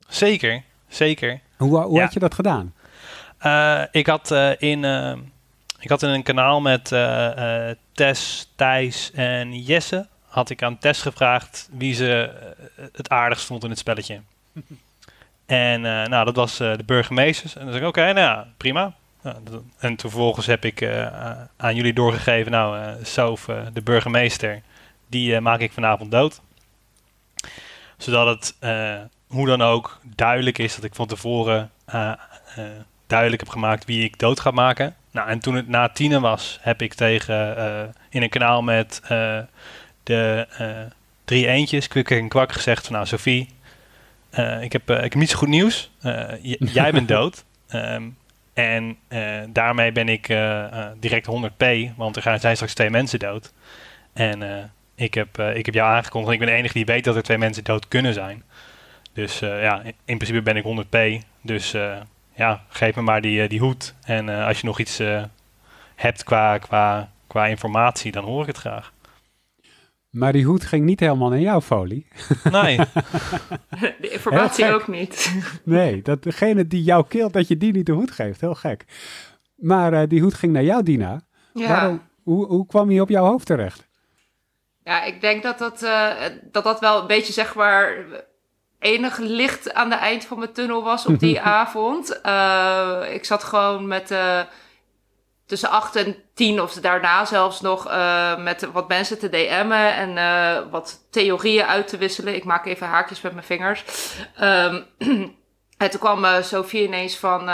[0.08, 1.42] Zeker, zeker.
[1.58, 2.04] Hoe, hoe Ja.
[2.04, 2.74] had je dat gedaan?
[3.46, 5.14] Uh, ik, had, uh, in, uh,
[5.80, 10.08] ik had in een kanaal met uh, Tess, Thijs en Jesse...
[10.28, 12.30] had ik aan Tess gevraagd wie ze
[12.94, 14.22] het aardigst vond in het spelletje.
[15.46, 17.56] en nou, dat was de burgemeesters.
[17.56, 18.94] En dan zei ik, oké, okay, nou ja, prima.
[19.22, 19.38] Nou,
[19.80, 20.84] en vervolgens heb ik
[21.58, 22.52] aan jullie doorgegeven...
[22.52, 24.62] nou, Sof, de burgemeester,
[25.08, 26.42] die maak ik vanavond dood.
[27.98, 28.56] Zodat het,
[29.28, 31.72] hoe dan ook, duidelijk is dat ik van tevoren
[33.14, 34.96] duidelijk heb gemaakt wie ik dood ga maken.
[35.12, 39.02] Nou, en toen het na tienen was, heb ik tegen uh, in een kanaal met
[39.04, 39.40] uh,
[40.04, 40.70] de uh,
[41.26, 43.50] drie eentjes, Kwik en Kwak, gezegd van nou Sophie,
[44.62, 45.92] ik, heb, ik heb niet zo goed nieuws.
[46.80, 47.44] jij bent dood.
[47.74, 48.18] Um,
[48.54, 48.98] en
[49.50, 50.28] daarmee ben ik
[51.00, 53.54] direct 100p, want er zijn straks twee mensen dood.
[54.14, 57.16] En ik, heb, ik heb jou aangekondigd en ik ben de enige die weet dat
[57.16, 58.44] er twee mensen dood kunnen zijn.
[59.14, 61.26] Dus ja, in, in principe ben ik 100p.
[61.42, 61.76] Dus
[62.36, 63.96] ja, geef me maar die, die hoed.
[64.06, 65.24] En uh, als je nog iets uh,
[65.96, 68.94] hebt qua, qua, qua informatie, dan hoor ik het graag.
[70.10, 72.08] Maar die hoed ging niet helemaal naar jouw folie.
[72.52, 72.78] Nee.
[74.02, 75.44] De informatie ook niet.
[75.64, 78.42] nee, dat degene die jou keelt, dat je die niet de hoed geeft.
[78.42, 78.86] Heel gek.
[79.56, 81.22] Maar uh, die hoed ging naar jou, Dina.
[81.54, 81.68] Ja.
[81.68, 83.88] Waarom, hoe, hoe kwam hij op jouw hoofd terecht?
[84.84, 85.80] Ja, ik denk dat dat,
[86.52, 88.06] dat, dat wel een beetje zeg maar
[88.84, 92.20] enig licht aan de eind van mijn tunnel was op die avond.
[92.26, 94.40] Uh, ik zat gewoon met uh,
[95.46, 100.70] tussen 8 en 10 of daarna zelfs nog uh, met wat mensen te DM'en en
[100.70, 102.36] wat theorieën uit te wisselen.
[102.36, 103.84] Ik maak even haakjes met mijn vingers.
[104.42, 104.86] Um,
[105.78, 107.52] en toen kwam Sophie ineens van...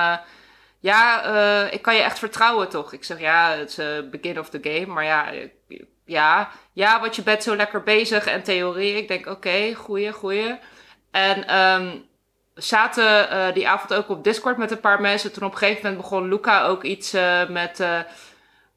[0.79, 1.23] ja,
[1.71, 2.93] ik kan je echt vertrouwen toch?
[2.93, 4.93] Ik zeg ja, het is begin of the game.
[4.93, 5.31] Maar ja,
[6.05, 8.97] ja, ja, want je bent zo lekker bezig en theorie.
[8.97, 10.55] Ik denk oké, okay, goeie, goeie.
[11.11, 12.05] En um,
[12.53, 15.31] zaten uh, die avond ook op Discord met een paar mensen.
[15.33, 17.79] Toen op een gegeven moment begon Luca ook iets uh, met...
[17.79, 17.99] Uh,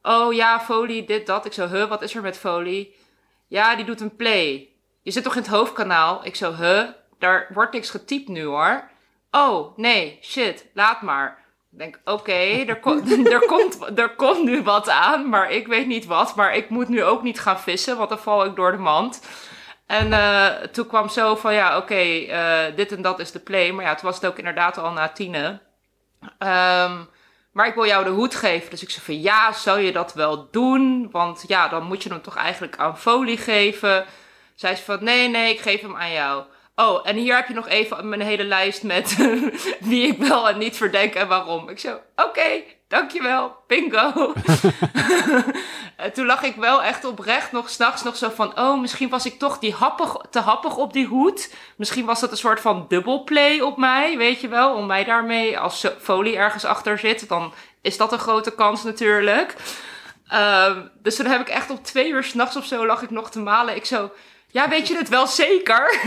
[0.03, 1.45] oh ja, Folie, dit, dat.
[1.45, 2.97] Ik zo, huh, wat is er met Folie?
[3.49, 4.68] Ja, die doet een play.
[5.03, 6.21] Je zit toch in het hoofdkanaal?
[6.25, 6.83] Ik zo, huh,
[7.18, 8.90] daar wordt niks getypt nu hoor.
[9.31, 11.38] Oh, nee, shit, laat maar.
[11.73, 15.66] Ik denk, oké, okay, er, ko er, komt, er komt nu wat aan, maar ik
[15.66, 16.37] weet niet wat.
[16.37, 19.23] Maar ik moet nu ook niet gaan vissen, want dan val ik door de mand.
[19.87, 23.73] En uh, toen kwam zo van, ja, oké, uh, dit en dat is de play.
[23.73, 25.61] Maar ja, toen was het ook inderdaad al na tienen.
[26.23, 27.09] Um,
[27.53, 28.71] maar ik wil jou de hoed geven.
[28.71, 31.09] Dus ik zei van, ja, zou je dat wel doen?
[31.11, 34.05] Want ja, dan moet je hem toch eigenlijk aan folie geven.
[34.55, 36.45] Zij zei van, nee, nee, ik geef hem aan jou.
[36.75, 39.16] Oh, en hier heb je nog even mijn hele lijst met
[39.90, 41.68] wie ik wel en niet verdenk en waarom.
[41.68, 44.33] Ik zo, oké, dankjewel, bingo.
[45.96, 48.59] en toen lag ik wel echt oprecht nog s'nachts nog zo van...
[48.59, 51.55] oh, misschien was ik toch die happig, te happig op die hoed.
[51.76, 54.74] Misschien was dat een soort van dubbelplay op mij, weet je wel.
[54.74, 57.28] Om mij daarmee, als folie ergens achter zit...
[57.28, 59.55] dan is dat een grote kans natuurlijk.
[60.35, 63.31] Um, dus toen heb ik echt op twee uur s'nachts of zo lag ik nog
[63.31, 63.76] te malen.
[63.76, 64.12] Ik zo...
[64.48, 66.00] Ja, weet je het wel zeker?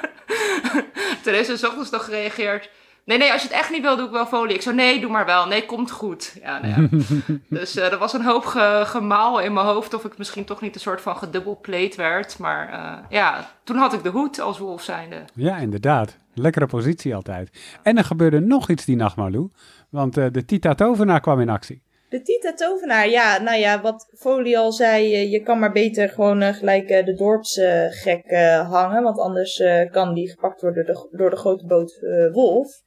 [1.22, 2.68] Toen heeft ze 's ochtends nog gereageerd.
[3.04, 4.54] Nee, nee, als je het echt niet wil, doe ik wel folie.
[4.54, 5.46] Ik zo, nee, doe maar wel.
[5.46, 6.36] Nee, komt goed.
[6.40, 6.88] Ja, nou ja.
[7.58, 10.60] dus uh, er was een hoop ge gemaal in mijn hoofd of ik misschien toch
[10.60, 12.38] niet een soort van gedubbelpleed werd.
[12.38, 15.16] Maar uh, ja, toen had ik de hoed als wolf zijnde.
[15.34, 16.16] Ja, inderdaad.
[16.34, 17.50] Lekkere positie altijd.
[17.82, 19.50] En er gebeurde nog iets die nacht, Marlou.
[19.90, 21.82] Want uh, de Tita Tovenaar kwam in actie.
[22.08, 26.54] De Tita Tovenaar, ja, nou ja, wat Folie al zei, je kan maar beter gewoon
[26.54, 28.30] gelijk de dorpsgek
[28.68, 32.00] hangen, want anders kan die gepakt worden door de, door de grote boot
[32.32, 32.82] Wolf.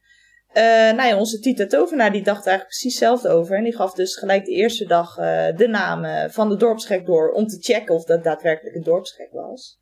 [0.96, 4.16] Nou ja, onze Tita Tovenaar die dacht eigenlijk precies hetzelfde over en die gaf dus
[4.16, 5.14] gelijk de eerste dag
[5.56, 9.78] de naam van de dorpsgek door om te checken of dat daadwerkelijk een dorpsgek was.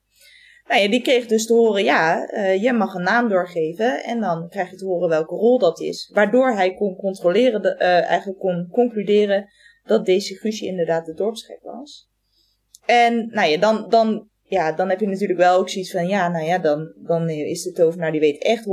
[0.69, 4.21] Nou ja, die kreeg dus te horen, ja, uh, je mag een naam doorgeven en
[4.21, 6.11] dan krijg je te horen welke rol dat is.
[6.13, 9.49] Waardoor hij kon controleren, de, eigenlijk kon concluderen
[9.85, 12.09] dat deze Guusje inderdaad de dorpsgek was.
[12.87, 16.29] En nou ja, dan, dan, ja, dan heb je natuurlijk wel ook zoiets van, ja,
[16.29, 18.67] nou ja, dan, dan is de tovenaar die weet echt 100%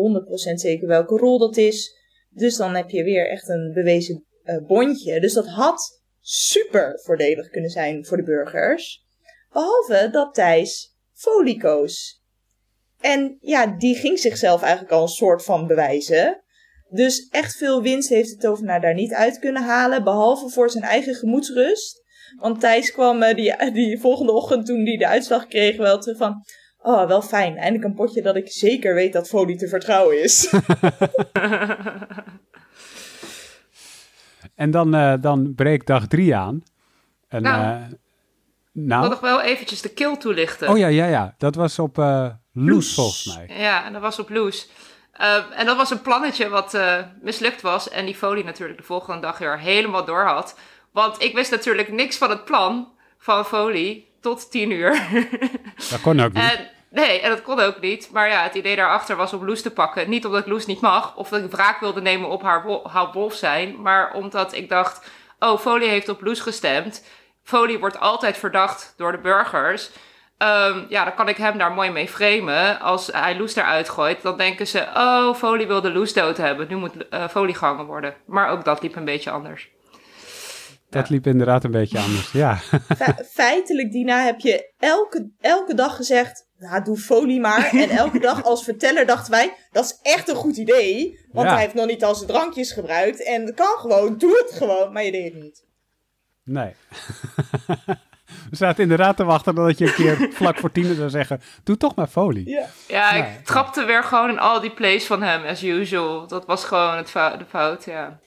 [0.54, 2.00] zeker welke rol dat is.
[2.30, 5.20] Dus dan heb je weer echt een bewezen uh, bondje.
[5.20, 9.06] Dus dat had super voordelig kunnen zijn voor de burgers.
[9.52, 11.62] Behalve dat Thijs folie.
[13.00, 16.44] En ja, die ging zichzelf eigenlijk al een soort van bewijzen.
[16.90, 20.04] Dus echt veel winst heeft de tovenaar daar niet uit kunnen halen.
[20.04, 22.01] Behalve voor zijn eigen gemoedsrust.
[22.40, 26.18] Want Thijs kwam uh, die, die volgende ochtend toen hij de uitslag kreeg wel terug
[26.18, 26.46] van...
[26.84, 27.58] Oh, wel fijn.
[27.58, 30.54] Eindelijk een potje dat ik zeker weet dat folie te vertrouwen is.
[34.56, 36.64] en dan, uh, dan breekt dag drie aan.
[37.28, 37.86] En, nou, uh,
[38.72, 39.04] nou.
[39.04, 40.70] Ik wil nog wel eventjes de kill toelichten.
[40.70, 41.36] Oh ja, ja, ja.
[41.38, 43.58] Dat was op uh, Loes, volgens mij.
[43.58, 44.70] Ja, en dat was op Loes.
[45.22, 47.90] Uh, en dat was een plannetje wat uh, mislukt was.
[47.90, 50.56] En die folie natuurlijk de volgende dag weer helemaal door had.
[50.92, 55.08] Want ik wist natuurlijk niks van het plan van folie tot tien uur.
[55.90, 56.44] Dat kon ook niet.
[56.44, 58.10] En, nee, en dat kon ook niet.
[58.12, 60.10] Maar ja, het idee daarachter was om Loes te pakken.
[60.10, 63.34] Niet omdat Loes niet mag, of dat ik wraak wilde nemen op haar, haar wolf
[63.34, 63.82] zijn.
[63.82, 67.06] Maar omdat ik dacht, oh, folie heeft op Loes gestemd.
[67.44, 69.90] Folie wordt altijd verdacht door de burgers.
[70.38, 72.80] Um, ja, dan kan ik hem daar mooi mee framen.
[72.80, 74.88] Als hij Loes eruit gooit, dan denken ze...
[74.96, 76.68] oh, Folie wil de Loes dood hebben.
[76.68, 78.16] Nu moet uh, Folie gehangen worden.
[78.26, 79.70] Maar ook dat liep een beetje anders.
[80.92, 82.56] Dat liep inderdaad een beetje anders, ja.
[82.98, 86.50] Fe feitelijk, Dina, heb je elke, elke dag gezegd...
[86.58, 87.70] Nou, doe folie maar.
[87.74, 89.54] En elke dag als verteller dachten wij...
[89.72, 91.20] dat is echt een goed idee.
[91.32, 91.54] Want Ja.
[91.54, 93.24] hij heeft nog niet al zijn drankjes gebruikt.
[93.26, 94.92] En kan gewoon, doe het gewoon.
[94.94, 95.66] Maar je deed het niet.
[96.44, 96.74] Nee.
[98.50, 101.42] We zaten inderdaad te wachten dat je een keer vlak voor tien zou zeggen...
[101.64, 102.50] doe toch maar folie.
[102.50, 102.66] Ja.
[102.88, 106.28] Ja, ik trapte weer gewoon in al die plays van hem, as usual.
[106.28, 108.20] Dat was gewoon het fou- de fout, ja.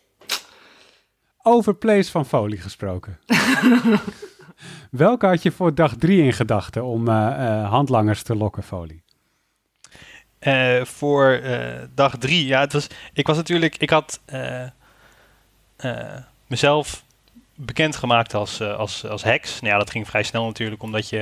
[1.47, 3.19] Over plays van folie gesproken.
[4.91, 9.03] Welke had je voor dag drie in gedachten om eh, eh, handlangers te lokken, folie?
[10.39, 11.43] Eh, voor
[11.95, 14.21] dag drie, ja, het was, ik was natuurlijk, ik had
[16.47, 17.05] mezelf
[17.55, 19.61] bekendgemaakt als, als, als heks.
[19.61, 21.21] Nou ja, dat ging vrij snel natuurlijk, omdat je,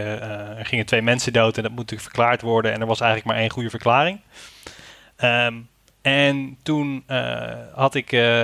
[0.59, 2.73] er gingen twee mensen dood en dat moet natuurlijk verklaard worden.
[2.73, 4.21] En er was eigenlijk maar één goede verklaring.
[5.17, 5.55] Ehm,
[6.03, 8.43] en toen eh, had ik eh,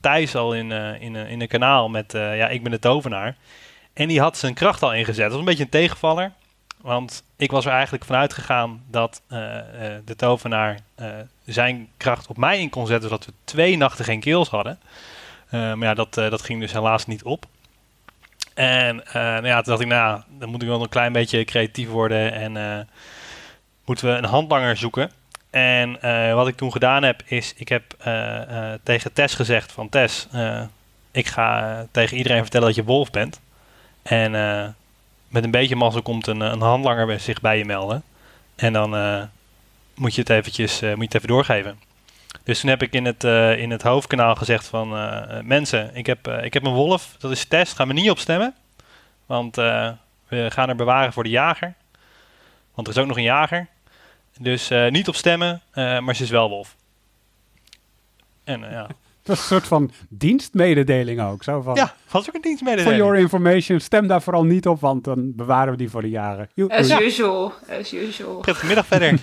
[0.00, 3.36] Thijs al in, in, in een kanaal met, ja, ik ben de tovenaar.
[3.92, 5.22] En die had zijn kracht al ingezet.
[5.22, 6.32] Dat was een beetje een tegenvaller.
[6.80, 9.22] Want ik was er eigenlijk vanuit gegaan dat
[10.04, 10.78] de tovenaar
[11.44, 14.80] zijn kracht op mij in kon zetten, zodat we twee nachten geen kills hadden.
[15.50, 17.46] Maar ja, dat, dat ging dus helaas niet op.
[18.54, 21.88] En nou ja, toen dacht ik, nou, dan moet ik wel een klein beetje creatief
[21.88, 22.88] worden en
[23.84, 25.10] moeten we een handlanger zoeken.
[25.50, 29.72] En eh, wat ik toen gedaan heb, is ik heb eh, eh, tegen Tess gezegd
[29.72, 30.28] van Tess,
[31.10, 33.40] ik ga tegen iedereen vertellen dat je wolf bent.
[34.02, 34.30] En
[35.28, 38.02] met een beetje mazzel komt een, een handlanger zich bij je melden.
[38.56, 38.90] En dan
[39.94, 41.80] moet je het eventjes moet je het even doorgeven.
[42.44, 43.24] Dus toen heb ik in het,
[43.58, 44.88] in het hoofdkanaal gezegd van
[45.44, 48.54] mensen, ik heb, ik heb een wolf, dat is Tess, ga me niet op stemmen.
[49.26, 51.74] Want we gaan er bewaren voor de jager.
[52.74, 53.66] Want er is ook nog een jager.
[54.38, 56.76] Dus eh, niet op stemmen, eh, maar ze is wel wolf.
[58.44, 58.86] En eh, ja.
[59.22, 61.42] Dat is een soort van dienstmededeling ook.
[61.42, 62.96] Zo van, ja, was ook een for dienstmededeling.
[63.02, 66.48] your information, stem daar vooral niet op, want dan bewaren we die voor de jaren.
[66.68, 67.00] As Ja.
[67.00, 68.38] usual, as usual.
[68.40, 69.20] Prettige middag verder.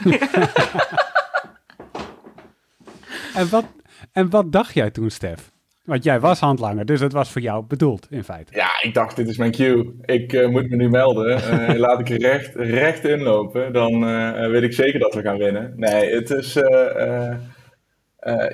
[3.36, 3.66] En, wat,
[4.12, 5.52] en wat dacht jij toen, Stef?
[5.86, 8.56] Want jij was handlanger, dus het was voor jou bedoeld, in feite.
[8.56, 9.96] Ja, ik dacht, dit is mijn cue.
[10.06, 11.36] Ik eh, moet me nu melden.
[11.36, 13.74] Eh, laat ik er recht, recht inlopen.
[13.74, 15.74] Dan eh, weet ik zeker dat we gaan winnen.
[15.76, 16.54] Nee, het is...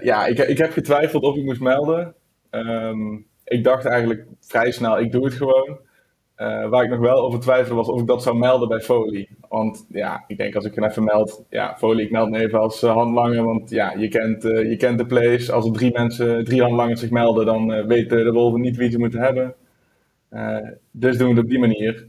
[0.02, 2.16] ja, ik, ik heb getwijfeld of ik moest melden.
[2.50, 5.80] Ehm, ik dacht eigenlijk vrij snel, ik doe het gewoon.
[6.42, 9.30] Eh, waar ik nog wel over twijfelde was of ik dat zou melden bij Folie.
[9.50, 12.60] Want ja, ik denk als ik hem even meld, ja, Folie, ik meld me even
[12.60, 13.44] als eh, handlanger.
[13.44, 15.52] Want ja, je kent, eh, je kent de plays.
[15.52, 19.00] Als er drie mensen, drie handlangers zich melden, dan weten de wolven niet wie ze
[19.00, 19.56] moeten hebben.
[20.92, 22.08] Dus doen we het op die manier.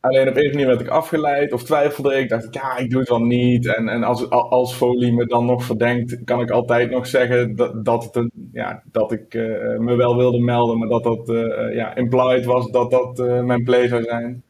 [0.00, 2.28] Alleen op een manier werd ik afgeleid of twijfelde ik.
[2.28, 3.76] Dacht ik, ja, ik doe het wel niet.
[3.76, 7.84] En, en als, als Folie me dan nog verdenkt, kan ik altijd nog zeggen dat,
[7.84, 10.78] dat, het een, ja, dat ik eh, me wel wilde melden.
[10.78, 14.42] Maar dat dat eh, eh, ja, implied was dat dat mijn play zou zijn.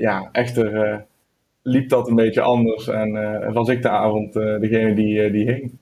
[0.00, 1.06] Ja, echter
[1.62, 2.88] liep dat een beetje anders.
[2.88, 3.12] En
[3.52, 5.78] was ik de avond degene die, die hing.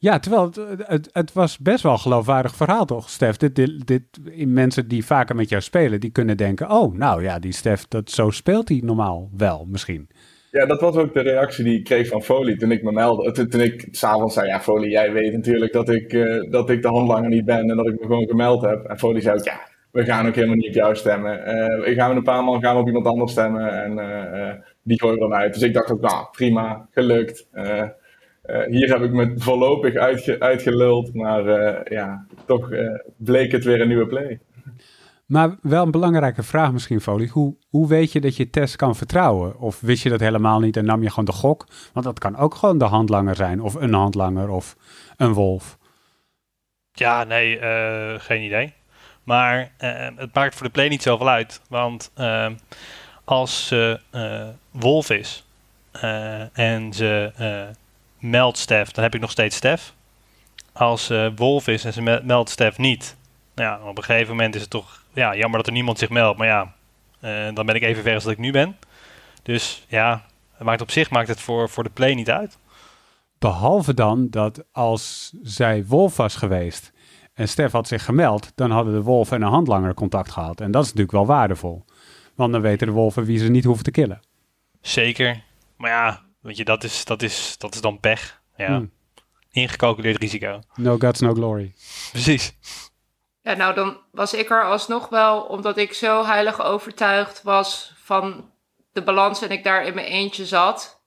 [0.00, 3.36] Ja, terwijl het, het, het was best wel een geloofwaardig verhaal, toch, Stef?
[3.36, 4.02] Dit, dit, dit,
[4.46, 6.70] mensen die vaker met jou spelen, die kunnen denken...
[6.70, 10.08] oh, nou ja, die Stef, dat, zo speelt hij normaal wel, misschien.
[10.50, 13.32] Ja, dat was ook de reactie die ik kreeg van Folie toen ik me meldde.
[13.32, 16.82] Toen, toen ik s'avonds zei, ja Folie, jij weet natuurlijk dat ik, eh, dat ik
[16.82, 18.84] de handlanger niet ben en dat ik me gewoon gemeld heb.
[18.84, 19.60] En Folie zei ja,
[19.90, 21.38] we gaan ook helemaal niet op jou stemmen.
[21.38, 25.20] Uh, we gaan een paar man gaan op iemand anders stemmen en die gooien we
[25.20, 25.52] dan uit.
[25.52, 27.48] Dus ik dacht ook, nou prima, gelukt.
[28.68, 31.44] Hier heb ik me voorlopig uitge uitgeluld, maar
[31.92, 32.68] ja, toch
[33.16, 34.40] bleek het weer een nieuwe play.
[35.26, 37.28] Maar wel een belangrijke vraag misschien, Folie.
[37.28, 39.58] Hoe, hoe weet je dat je test kan vertrouwen?
[39.58, 41.66] Of wist je dat helemaal niet en nam je gewoon de gok?
[41.92, 44.76] Want dat kan ook gewoon de handlanger zijn, of een handlanger, of
[45.16, 45.78] een wolf.
[46.92, 48.72] Ja, nee, uh, geen idee.
[49.24, 51.60] Maar uh, het maakt voor de play niet zoveel uit.
[51.68, 52.46] Want uh,
[53.24, 54.00] als ze
[54.70, 55.46] wolf is
[56.52, 57.32] en ze
[58.20, 59.94] meldt Stef, dan heb ik nog steeds Stef.
[60.72, 63.16] Als ze wolf is en ze meldt Stef niet,
[63.54, 66.10] nou ja, op een gegeven moment is het toch ja, jammer dat er niemand zich
[66.10, 66.38] meldt.
[66.38, 66.74] Maar ja,
[67.20, 68.76] uh, dan ben ik even ver als dat ik nu ben.
[69.42, 72.58] Dus ja, het maakt op zich maakt het voor, voor de play niet uit.
[73.38, 76.92] Behalve dan dat als zij wolf was geweest
[77.34, 80.60] en Stef had zich gemeld, dan hadden de wolf en een handlanger contact gehad.
[80.60, 81.84] En dat is natuurlijk wel waardevol.
[82.34, 84.20] Want dan weten de wolven wie ze niet hoeven te killen.
[84.80, 85.42] Zeker.
[85.76, 88.42] Maar ja, weet je, dat is, dat is, dat is dan pech.
[88.56, 88.66] Ja.
[88.66, 88.92] Hmm.
[89.50, 90.60] Ingecalculeerd risico.
[90.74, 91.74] No guts, no glory.
[92.10, 92.52] Precies.
[93.42, 98.50] Ja, nou dan was ik er alsnog wel, omdat ik zo heilig overtuigd was van
[98.92, 101.02] de balans en ik daar in mijn eentje zat,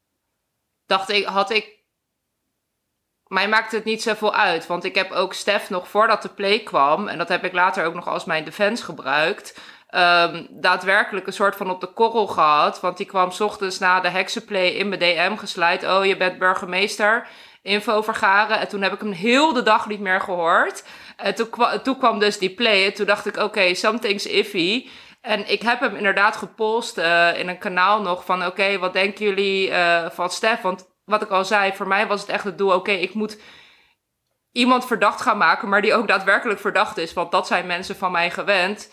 [0.86, 1.82] dacht ik, had ik.
[3.28, 6.60] Mij maakte het niet zoveel uit, want ik heb ook Stef nog voordat de play
[6.60, 9.60] kwam, en dat heb ik later ook nog als mijn defense gebruikt,
[9.96, 12.80] um, daadwerkelijk een soort van op de korrel gehad.
[12.80, 15.84] Want die kwam ochtends na de heksenplay in mijn DM geslijt.
[15.84, 17.28] Oh, je bent burgemeester.
[17.62, 18.60] Info vergaren.
[18.60, 20.84] En toen heb ik hem heel de dag niet meer gehoord.
[21.18, 21.36] En
[21.84, 22.86] toen, kwam dus die play.
[22.86, 24.88] En toen dacht ik, oké, something's iffy.
[25.22, 28.46] En ik heb hem inderdaad gepost uh, in een kanaal nog van...
[28.46, 30.62] oké, wat denken jullie uh, van Stef?
[30.62, 32.74] Want wat ik al zei, voor mij was het echt het doel...
[32.74, 33.42] oké, ik moet
[34.52, 35.70] iemand verdacht gaan maken...
[35.70, 37.14] maar die ook daadwerkelijk verdacht is.
[37.14, 38.90] Want dat zijn mensen van mij gewend...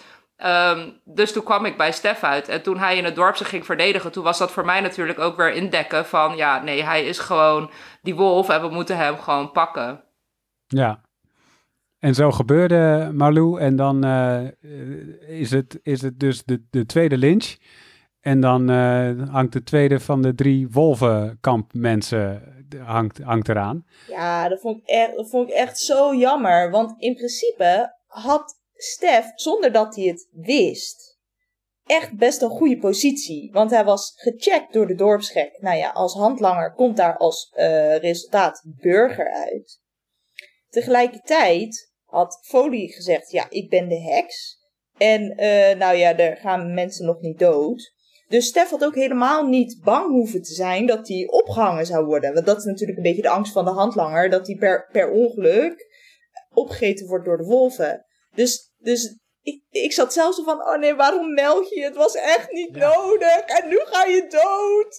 [0.46, 2.48] Um, dus toen kwam ik bij Stef uit.
[2.48, 5.18] En toen hij in het dorp zich ging verdedigen, toen was dat voor mij natuurlijk
[5.18, 7.70] ook weer indekken van ja, nee, hij is gewoon
[8.02, 10.04] die wolf en we moeten hem gewoon pakken.
[10.66, 11.00] Ja.
[11.98, 13.60] En zo gebeurde Marlou.
[13.60, 14.48] En dan uh,
[15.40, 17.56] is, het, is het dus de, de tweede lynch.
[18.20, 22.42] En dan uh, hangt de tweede van de drie wolvenkampmensen
[22.84, 23.84] hangt, hangt eraan.
[24.06, 26.70] Ja, dat vond, ik echt, dat vond ik echt zo jammer.
[26.70, 31.18] Want in principe had Stef, zonder dat hij het wist,
[31.86, 33.50] echt best een goede positie.
[33.52, 35.60] Want hij was gecheckt door de dorpsgek.
[35.60, 39.80] Nou ja, als handlanger komt daar als uh, resultaat burger uit.
[40.68, 44.58] Tegelijkertijd had Folie gezegd, ja, ik ben de heks.
[44.96, 47.92] En uh, nou ja, er gaan mensen nog niet dood.
[48.28, 52.34] Dus Stef had ook helemaal niet bang hoeven te zijn dat hij opgehangen zou worden.
[52.34, 54.30] Want dat is natuurlijk een beetje de angst van de handlanger.
[54.30, 55.88] Dat hij per, per ongeluk
[56.52, 58.06] opgegeten wordt door de wolven.
[58.34, 61.82] Dus dus ik, ik zat zelfs zo van, oh nee, waarom meld je?
[61.82, 63.40] Het was echt niet nodig.
[63.46, 64.98] En nu ga je dood.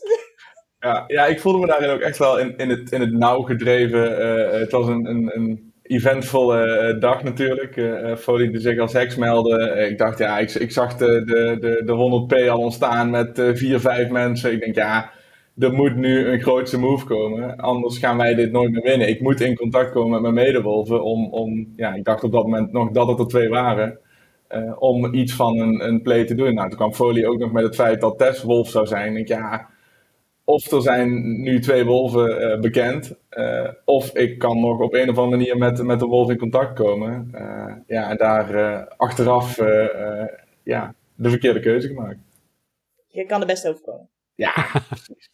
[0.80, 3.42] Ja, ja, ik voelde me daarin ook echt wel in, in, het, in het nauw
[3.42, 4.12] gedreven.
[4.22, 7.76] Uh, het was een, een, een eventvolle uh, dag natuurlijk.
[7.76, 9.88] Uh, Folie die zich als heks meldde.
[9.90, 13.80] ik dacht, ja, ik, ik zag de, de, de, de 100p al ontstaan met vier,
[13.80, 14.52] vijf mensen.
[14.52, 15.12] Ik denk, ja,
[15.58, 17.58] er moet nu een grootste move komen.
[17.58, 19.10] Anders gaan wij dit nooit meer winnen.
[19.10, 21.04] Ik moet in contact komen met mijn medewolven.
[21.04, 24.00] Om, om ja, ik dacht op dat moment nog dat het er twee waren.
[24.56, 26.54] Uh, om iets van een, een play te doen.
[26.54, 29.18] Nou, toen kwam Folie ook nog met het feit dat Tess wolf zou zijn.
[29.18, 29.70] Ik ja,
[30.44, 33.16] of er zijn nu twee wolven uh, bekend.
[33.32, 36.38] Uh, of ik kan nog op een of andere manier met, met de wolf in
[36.38, 37.32] contact komen.
[37.88, 39.58] ja, en daar achteraf
[40.64, 42.20] ja, de verkeerde keuze gemaakt.
[43.08, 44.10] Je kan er best over komen.
[44.36, 44.54] Ja,
[44.90, 45.30] precies.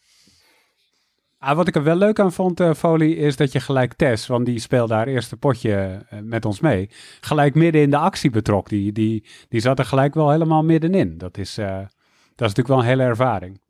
[1.38, 4.26] Ah, wat ik er wel leuk aan vond, uh, Folie, is dat je gelijk Tess,
[4.26, 8.30] want die speelde haar eerste potje uh, met ons mee, gelijk midden in de actie
[8.30, 8.68] betrok.
[8.68, 11.18] Die, die, die zat er gelijk wel helemaal middenin.
[11.18, 13.60] Dat is, uh, dat is natuurlijk wel een hele ervaring.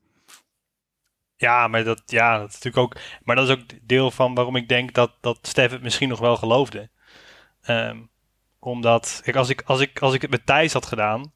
[1.37, 2.97] Ja, maar dat, ja, dat is natuurlijk ook.
[3.23, 6.19] Maar dat is ook deel van waarom ik denk dat, dat Stef het misschien nog
[6.19, 6.91] wel geloofde.
[7.71, 8.11] Um,
[8.59, 11.33] omdat, kijk, als ik, als, ik, als ik het met Thijs had gedaan,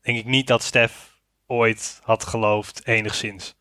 [0.00, 3.56] denk ik niet dat Stef ooit had geloofd, enigszins.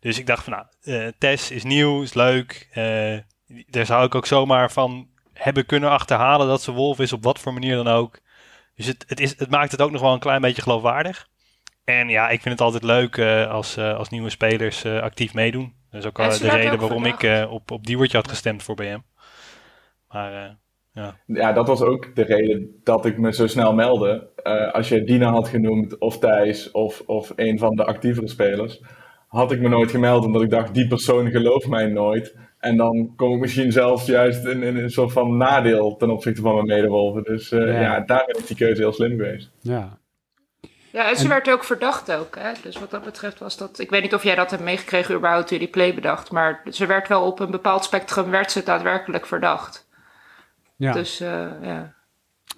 [0.00, 2.68] Dus ik dacht van nou, uh, Tess is nieuw, is leuk.
[2.74, 3.18] Uh,
[3.66, 7.38] daar zou ik ook zomaar van hebben kunnen achterhalen dat ze wolf is, op wat
[7.38, 8.20] voor manier dan ook.
[8.74, 11.28] Dus het, het, is, het maakt het ook nog wel een klein beetje geloofwaardig.
[11.84, 15.74] En ja, ik vind het altijd leuk uh, als, als nieuwe spelers actief meedoen.
[15.90, 18.98] Dat is ook de reden waarom ik op, op Diewertje had gestemd voor BM.
[20.08, 20.58] Maar
[20.92, 21.16] ja.
[21.26, 24.30] ja, dat was ook de reden dat ik me zo snel meldde.
[24.72, 28.80] als je Dina had genoemd, of Thijs, of, of een van de actievere spelers
[29.30, 32.34] had ik me nooit gemeld omdat ik dacht, die persoon gelooft mij nooit.
[32.58, 36.40] En dan kom ik misschien zelfs juist in, in een soort van nadeel ten opzichte
[36.40, 37.22] van mijn medewolven.
[37.22, 37.80] Dus eh, Ja.
[37.80, 38.00] ja.
[38.00, 39.50] daarin is die keuze heel slim geweest.
[39.60, 39.98] Ja.
[40.92, 42.36] Ja, en ze En- werd ook verdacht ook.
[42.38, 42.52] Hè?
[42.62, 43.78] Dus wat dat betreft was dat...
[43.78, 46.30] Ik weet niet of jij dat hebt meegekregen überhaupt toen je die play bedacht.
[46.30, 49.88] Maar ze werd wel op een bepaald spectrum werd ze daadwerkelijk verdacht.
[50.76, 50.92] ja.
[50.92, 51.92] Dus eh, ja,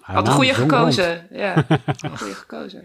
[0.01, 0.71] had een goede Rond.
[0.71, 1.27] gekozen.
[1.31, 1.55] Ja,
[2.01, 2.81] een goede gekozen.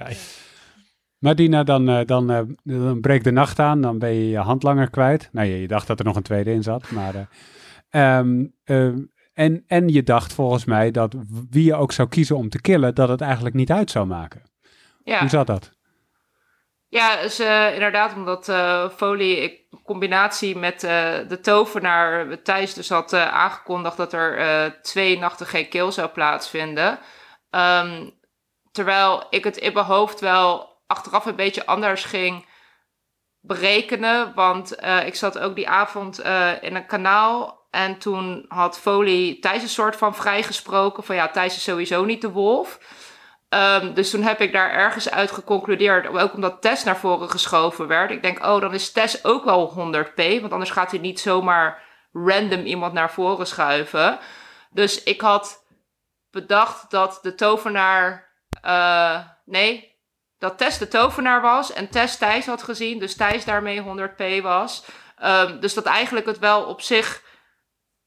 [1.18, 4.38] Maar Dina, dan, eh, dan, eh, dan breekt de nacht aan, dan ben je je
[4.38, 5.28] handlanger kwijt.
[5.32, 7.14] Nou, je, je dacht dat er nog een tweede in zat, maar...
[7.14, 7.22] eh,
[8.18, 8.98] ehm, ehm,
[9.34, 11.14] en, en je dacht volgens mij dat
[11.50, 14.42] wie je ook zou kiezen om te killen, dat het eigenlijk niet uit zou maken.
[15.04, 15.18] Ja.
[15.18, 15.76] Hoe zat dat?
[16.88, 17.40] Ja, dus,
[17.74, 18.52] inderdaad, omdat
[18.96, 20.80] Folie in combinatie met
[21.28, 26.98] de tovenaar Thijs dus had aangekondigd dat er twee nachten geen kill zou plaatsvinden.
[27.50, 28.08] Ehm,
[28.72, 32.46] terwijl ik het in mijn hoofd wel achteraf een beetje anders ging
[33.40, 34.34] berekenen.
[34.34, 37.66] Want eh, ik zat ook die avond eh, in een kanaal.
[37.70, 41.04] En toen had Folie Thijs een soort van vrijgesproken.
[41.04, 42.78] Van ja, Thijs is sowieso niet de wolf.
[43.48, 46.06] Ehm, dus toen heb ik daar ergens uit geconcludeerd.
[46.06, 48.10] Ook omdat Tess naar voren geschoven werd.
[48.10, 50.40] Ik denk, oh, dan is Tess ook wel 100p.
[50.40, 51.82] Want anders gaat hij niet zomaar
[52.12, 54.18] random iemand naar voren schuiven.
[54.70, 55.66] Dus ik had
[56.30, 58.26] bedacht dat de tovenaar.
[58.62, 59.87] eh, nee,
[60.38, 64.84] dat Tess de tovenaar was en Tess Thijs had gezien, dus Thijs daarmee 100p was.
[65.16, 67.22] Ehm, dus dat eigenlijk het wel op zich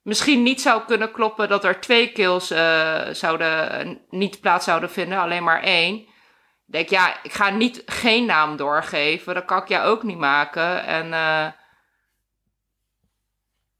[0.02, 4.92] misschien niet zou kunnen kloppen dat er twee kills eh, zouden, eh, niet plaats zouden
[4.92, 5.96] vinden, alleen maar één.
[5.96, 10.18] Ik denk, ja, ik ga niet geen naam doorgeven, dat kan ik jou ook niet
[10.18, 10.84] maken.
[10.86, 11.48] En eh,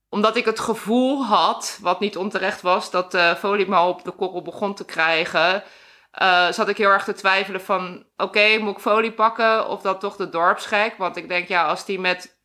[0.10, 4.12] omdat ik het gevoel had, wat niet onterecht was, dat eh Folie me op de
[4.12, 5.64] korrel begon te krijgen,
[6.12, 8.06] eh, zat ik heel erg te twijfelen van...
[8.18, 10.96] oké, moet ik folie pakken of dat toch de dorpsgek?
[10.98, 12.40] Want ik denk, ja, als die met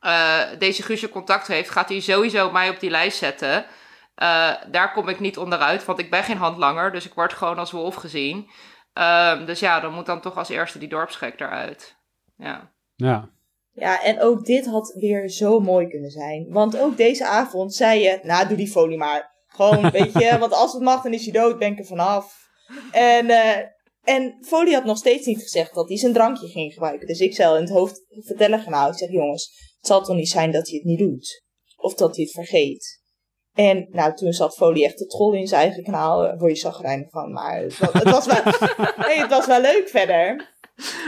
[0.00, 1.70] eh, deze Guusje contact heeft...
[1.70, 3.66] gaat hij sowieso mij op die lijst zetten.
[4.14, 6.92] Eh, daar kom ik niet onderuit, want ik ben geen handlanger...
[6.92, 8.50] dus ik word gewoon als wolf gezien.
[8.92, 11.96] Ehm, dus ja, dan moet dan toch als eerste die dorpsgek eruit.
[12.36, 12.72] Ja.
[12.94, 13.30] Ja,
[13.72, 16.46] Ja, en ook dit had weer zo mooi kunnen zijn.
[16.48, 19.34] Want ook deze avond zei je, nou, doe die folie maar.
[19.46, 22.45] Gewoon, weet je, want als het mag, dan is hij dood, ben ik er vanaf.
[22.92, 23.58] En, eh,
[24.02, 27.06] en Folie had nog steeds niet gezegd dat hij zijn drankje ging gebruiken.
[27.06, 30.16] Dus ik zei in het hoofd vertellen gaan nou, ik zeg, jongens, het zal toch
[30.16, 31.44] niet zijn dat hij het niet doet.
[31.76, 33.04] Of dat hij het vergeet.
[33.52, 36.36] En nou, toen zat Folie echt te trollen in zijn eigen kanaal.
[36.36, 38.42] Word je zagrijnig van, maar het was, het was wel,
[39.06, 40.54] nee, het was wel leuk verder.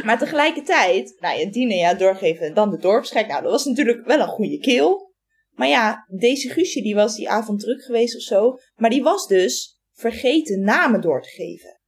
[0.05, 3.27] Maar tegelijkertijd, nou ja, Dine, ja, doorgeven dan de dorpsgek.
[3.27, 5.07] Nou, dat was natuurlijk wel een goede kill.
[5.51, 8.59] Maar ja, deze Guusje, die was die avond druk geweest of zo.
[8.77, 11.81] Maar die was dus vergeten namen door te geven.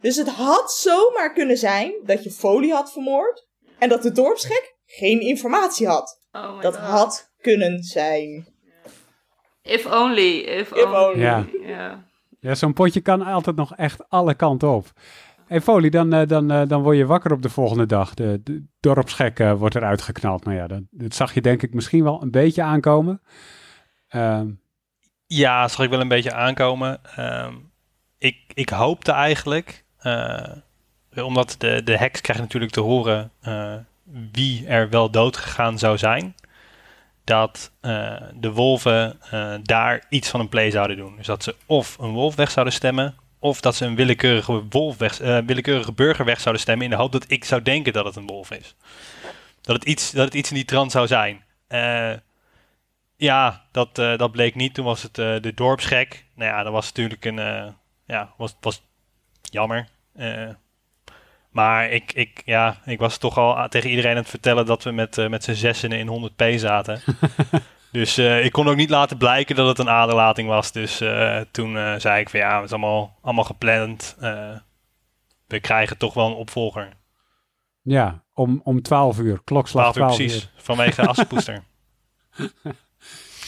[0.00, 3.46] Dus het had zomaar kunnen zijn dat je folie had vermoord.
[3.78, 6.20] En dat de dorpsgek geen informatie had.
[6.32, 6.84] Oh my Dat God.
[6.86, 8.46] had kunnen zijn.
[9.62, 10.96] If only, if, If only.
[10.96, 11.20] only.
[11.20, 11.46] Ja.
[11.66, 12.04] Ja.
[12.40, 14.92] ja zo'n potje kan altijd nog echt alle kanten op.
[15.46, 18.14] Hey Folie, dan, eh, dan, eh, dan word je wakker op de volgende dag.
[18.14, 20.44] De, de dorpsgek eh, wordt eruit geknald.
[20.44, 23.22] Nou ja, dat, dat zag je denk ik misschien wel een beetje aankomen.
[24.08, 24.50] Ehm,
[25.26, 27.00] Ja, zag ik wel een beetje aankomen.
[27.16, 27.54] Ehm,
[28.18, 30.52] ik, ik hoopte eigenlijk, eh,
[31.16, 33.74] omdat de, de heks krijgt natuurlijk te horen eh,
[34.32, 36.34] wie er wel dood gegaan zou zijn,
[37.24, 39.20] dat eh, de wolven
[39.62, 41.16] daar iets van een play zouden doen.
[41.16, 44.96] Dus dat ze of een wolf weg zouden stemmen, of dat ze een willekeurige, wolf
[44.96, 48.16] weg, willekeurige burger weg zouden stemmen in de hoop dat ik zou denken dat het
[48.16, 48.74] een wolf is.
[49.60, 51.44] Dat het iets, dat het iets in die trant zou zijn.
[51.66, 52.12] Eh,
[53.16, 54.74] ja, dat, eh, dat bleek niet.
[54.74, 56.26] Toen was het eh, de dorpsgek.
[56.34, 57.38] Nou ja, dat was natuurlijk een...
[57.38, 57.66] eh,
[58.06, 58.82] ja, was, was
[59.42, 59.88] jammer.
[61.50, 64.82] Maar ik, ik, ja, ik was toch al a- tegen iedereen aan het vertellen dat
[64.82, 67.00] we met, met z'n zessen in 100p zaten.
[67.92, 70.72] dus ik kon ook niet laten blijken dat het een aderlating was.
[70.72, 70.96] Dus
[71.50, 74.16] toen zei ik van ja, het is allemaal, allemaal gepland.
[75.46, 76.88] We krijgen toch wel een opvolger.
[77.82, 81.62] ja, om, om 12 uur, klokslag 12 uur 12 precies, vanwege Assepoester.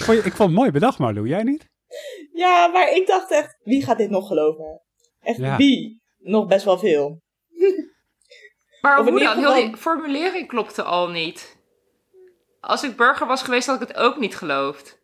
[0.05, 1.28] Vond je- ik vond het mooi bedacht, Marlou.
[1.28, 1.64] Jij niet?
[2.32, 4.82] Ja, maar ik dacht echt, wie gaat dit nog geloven?
[5.20, 5.57] Echt, Ja.
[5.57, 6.01] wie?
[6.18, 7.20] Nog best wel veel.
[8.80, 9.38] Maar hoe dan?
[9.38, 11.57] Heel geval- die formulering klopte al niet.
[12.61, 14.99] Als ik burger was geweest, had ik het ook niet geloofd.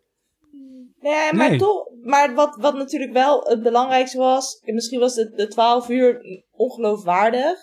[1.01, 1.59] Nee, maar Nee.
[1.59, 1.89] toch.
[2.03, 4.61] Maar wat, wat natuurlijk wel het belangrijkste was.
[4.65, 6.21] en Misschien was de, de 12 uur
[6.51, 7.59] ongeloofwaardig.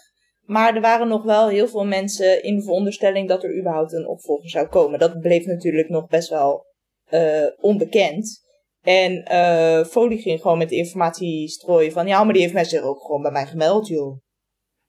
[0.46, 4.08] Maar er waren nog wel heel veel mensen in de veronderstelling dat er überhaupt een
[4.08, 5.00] opvolger zou komen.
[5.00, 6.66] Dat bleef natuurlijk nog best wel
[7.10, 8.48] eh, onbekend.
[8.82, 12.08] En eh Folie ging gewoon met informatie strooien van...
[12.08, 14.18] Ja, maar die heeft mij zich ook gewoon bij mij gemeld, joh.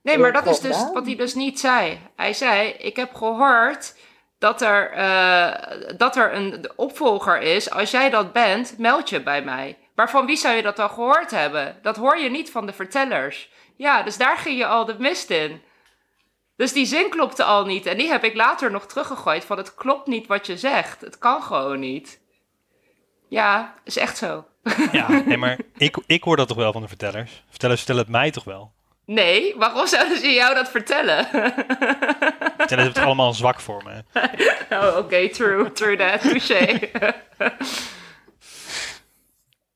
[0.03, 0.93] Nee, maar dat is dus gedaan.
[0.93, 1.99] wat hij dus niet zei.
[2.17, 3.95] Hij zei, ik heb gehoord
[4.39, 7.71] dat er, eh, dat er een opvolger is.
[7.71, 9.79] Als jij dat bent, meld je bij mij.
[9.95, 11.79] Maar van wie zou je dat dan gehoord hebben?
[11.83, 13.51] Dat hoor je niet van de vertellers.
[13.77, 15.63] Ja, dus daar ging je al de mist in.
[16.61, 17.87] Dus die zin klopte al niet.
[17.87, 21.01] En die heb ik later nog teruggegooid van het klopt niet wat je zegt.
[21.01, 22.21] Het kan gewoon niet.
[23.29, 24.45] Ja, is echt zo.
[24.93, 27.45] Ja, nee, maar ik, ik hoor dat toch wel van de vertellers.
[27.49, 28.73] Vertellers vertellen het mij toch wel.
[29.05, 31.25] Nee, waarom zouden ze jou dat vertellen?
[32.59, 34.05] Vertellen ze het allemaal zwak voor me.
[34.81, 36.91] oh, oké, true, true that, touché.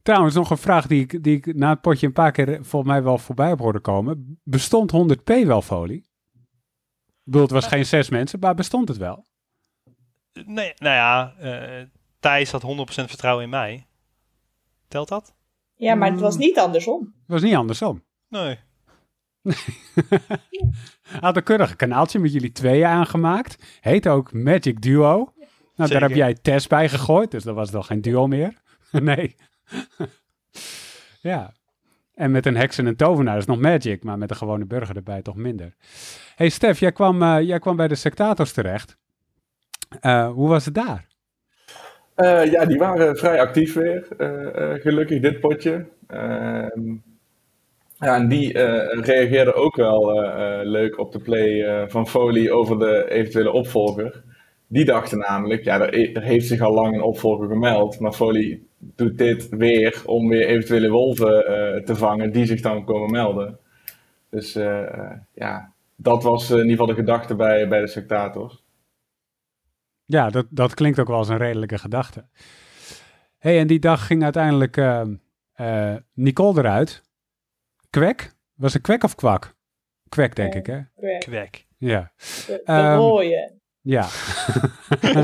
[0.03, 2.93] Trouwens, nog een vraag die ik, die ik na het potje een paar keer volgens
[2.93, 4.39] mij wel voorbij heb horen komen.
[4.43, 6.12] Bestond 100p wel folie?
[7.25, 9.25] Ik bedoel, het was geen zes mensen, maar bestond het wel?
[10.33, 11.87] Nee, nou ja, eh,
[12.20, 13.87] Thijs had 100% vertrouwen in mij.
[14.89, 15.35] Telt dat?
[15.75, 17.01] Ja, maar het was niet andersom.
[17.01, 18.05] Het was niet andersom.
[18.29, 18.59] Nee.
[19.43, 23.79] Hij had een keurig kanaaltje met jullie tweeën aangemaakt.
[23.81, 25.33] Heet ook Magic Duo.
[25.77, 28.62] Nou, daar heb jij Tess bij gegooid, dus dat was wel geen duo meer.
[28.91, 29.37] nee.
[31.20, 31.53] ja.
[32.15, 34.97] En met een heks en een tovenaar is nog Magic, maar met een gewone burger
[34.97, 35.75] erbij toch minder.
[36.37, 38.97] hey Stef, jij kwam, eh, jij kwam bij de sectators terecht.
[40.01, 41.07] Eh, hoe was het daar?
[42.15, 44.07] Eh, ja, die waren vrij actief weer.
[44.81, 45.87] gelukkig dit potje.
[46.07, 46.95] Ehm,
[47.99, 48.53] ja, en die
[49.01, 50.12] reageerden ook wel
[50.65, 54.23] leuk op de play van Foley over de eventuele opvolger.
[54.67, 58.61] Die dachten namelijk, ja, er, er heeft zich al lang een opvolger gemeld, maar Foley
[58.97, 63.59] doet dit weer om weer eventuele wolven eh, te vangen die zich dan komen melden.
[64.30, 68.62] Dus eh, eh, ja, dat was in ieder geval de gedachte bij, bij de sectators.
[70.07, 72.24] Ja, dat, dat klinkt ook wel als een redelijke gedachte.
[73.39, 75.03] hey, en die dag ging uiteindelijk eh,
[75.53, 77.03] eh, Nicole eruit.
[77.91, 78.32] Kwek?
[78.55, 79.55] Was het kwek of kwak?
[80.09, 80.80] Kwek, denk ik, hè?
[80.95, 81.66] De, Kwek.
[81.78, 82.12] Ja.
[82.47, 83.53] de Ehm, rode.
[83.85, 84.03] Ja.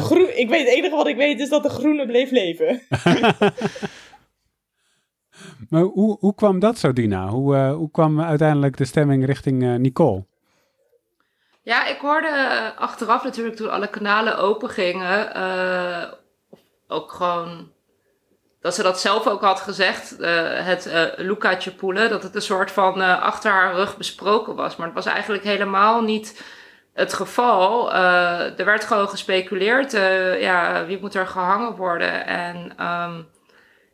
[0.08, 2.82] Groen, ik weet, het enige wat ik weet is dat de groene bleef leven.
[5.70, 7.28] maar hoe, hoe kwam dat zo, Dina?
[7.28, 10.24] Hoe, eh, hoe kwam uiteindelijk de stemming richting eh, Nicole?
[11.62, 16.12] Ja, ik hoorde achteraf natuurlijk toen alle kanalen open gingen, eh,
[16.86, 17.72] ook gewoon
[18.60, 22.42] dat ze dat zelf ook had gezegd, eh, het uh, Lucaatje poelen, dat het een
[22.42, 24.76] soort van eh, achter haar rug besproken was.
[24.76, 26.42] Maar het was eigenlijk helemaal niet
[26.92, 27.92] het geval.
[27.92, 32.26] Eh, er werd gewoon gespeculeerd, eh, ja, wie moet er gehangen worden?
[32.26, 33.22] En ehm,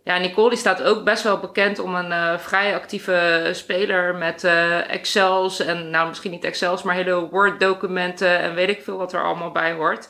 [0.04, 4.44] ja, Nicole die staat ook best wel bekend om een eh, vrij actieve speler met
[4.88, 9.22] Excels en nou misschien niet Excels, maar hele Word-documenten en weet ik veel wat er
[9.22, 10.08] allemaal bij hoort.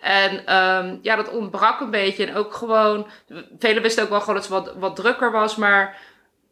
[0.00, 2.26] En ehm, ja, dat ontbrak een beetje.
[2.26, 3.06] En ook gewoon,
[3.58, 5.96] velen wisten ook wel gewoon dat ze wat, wat drukker was, maar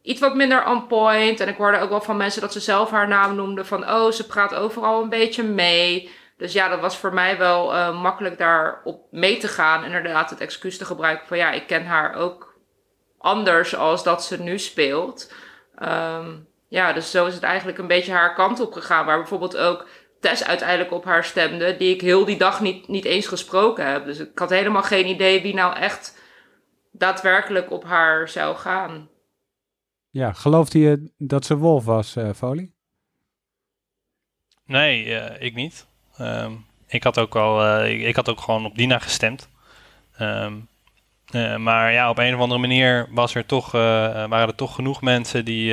[0.05, 1.41] iets wat minder on point.
[1.41, 4.11] En ik hoorde ook wel van mensen dat ze zelf haar naam noemden van, oh,
[4.11, 6.11] ze praat overal een beetje mee.
[6.37, 9.85] Dus ja, dat was voor mij wel uh, makkelijk daarop mee te gaan.
[9.85, 12.55] Inderdaad, het excuus te gebruiken van, ja, ik ken haar ook
[13.19, 15.33] anders als dat ze nu speelt.
[15.83, 19.07] Um, ja, dus zo is het eigenlijk een beetje haar kant op gegaan.
[19.07, 19.87] Waar bijvoorbeeld ook
[20.21, 24.05] Tess uiteindelijk op haar stemde, die ik heel die dag niet, niet eens gesproken heb.
[24.05, 26.19] Dus ik had helemaal geen idee wie nou echt
[26.93, 29.13] daadwerkelijk op haar zou gaan.
[30.15, 32.75] Ja, geloofde je dat ze wolf was, uh, Folie?
[34.67, 35.87] Nee, uh, ik niet.
[36.21, 39.49] Um, ik, had ook al, uh, ik, ik, had ook gewoon op Dina gestemd.
[40.21, 40.69] Um,
[41.35, 45.03] uh, maar ja, op een of andere manier was er toch, waren er toch genoeg
[45.03, 45.71] mensen die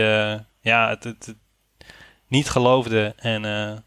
[0.62, 1.38] ja, het, het, het,
[2.28, 3.84] niet geloofden en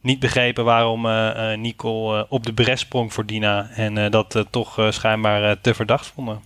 [0.00, 4.46] niet begrepen waarom uh, Nicole uh, op de bres sprong voor Dina en uh, dat
[4.50, 6.42] toch schijnbaar te verdacht vonden.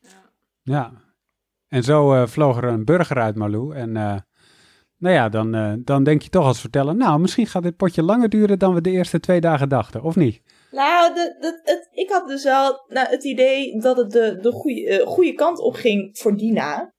[0.00, 0.10] Ja,
[0.62, 1.04] ja.
[1.68, 3.92] En zo vloog er een burger uit Malou en
[4.98, 8.28] nou ja, dan, dan denk je toch als verteller, nou misschien gaat dit potje langer
[8.28, 10.42] duren dan we de eerste twee dagen dachten, of niet?
[10.70, 14.52] Nou, de, de, het, ik had dus wel nou, het idee dat het de, de
[14.52, 16.94] goede, goede kant op ging voor Dina.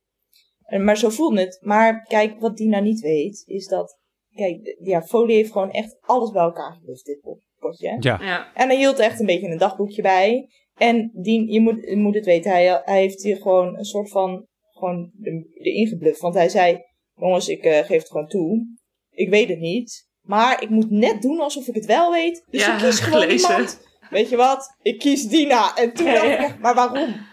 [0.79, 1.59] Maar zo voelde het.
[1.61, 3.97] Maar kijk, wat Dina niet weet, is dat
[4.37, 7.19] Kijk, ja, Folie heeft gewoon echt alles bij elkaar gelust, dit
[7.59, 7.97] potje.
[7.99, 8.19] Ja.
[8.21, 8.53] ja.
[8.53, 10.49] En hij hield echt een beetje een dagboekje bij.
[10.75, 14.09] En die, je, moet, je moet het weten, hij, hij heeft hier gewoon een soort
[14.09, 14.45] van,
[14.77, 15.11] gewoon
[15.59, 16.19] erin gebluft.
[16.19, 16.83] Want hij zei,
[17.15, 18.75] jongens, ik uh, geef het gewoon toe.
[19.09, 20.07] Ik weet het niet.
[20.21, 22.45] Maar ik moet net doen alsof ik het wel weet.
[22.49, 23.49] Dus ja, ik kies gewoon gelezen.
[23.49, 23.85] iemand.
[24.09, 24.75] Weet je wat?
[24.81, 25.75] Ik kies Dina.
[25.75, 27.25] En toen dacht ik echt, maar waarom?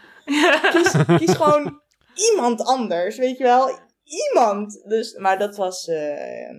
[0.72, 1.80] Kies, kies gewoon
[2.14, 3.78] iemand anders, weet je wel?
[4.04, 4.82] Iemand.
[4.88, 5.86] Dus, maar dat was...
[5.86, 6.50] Uh,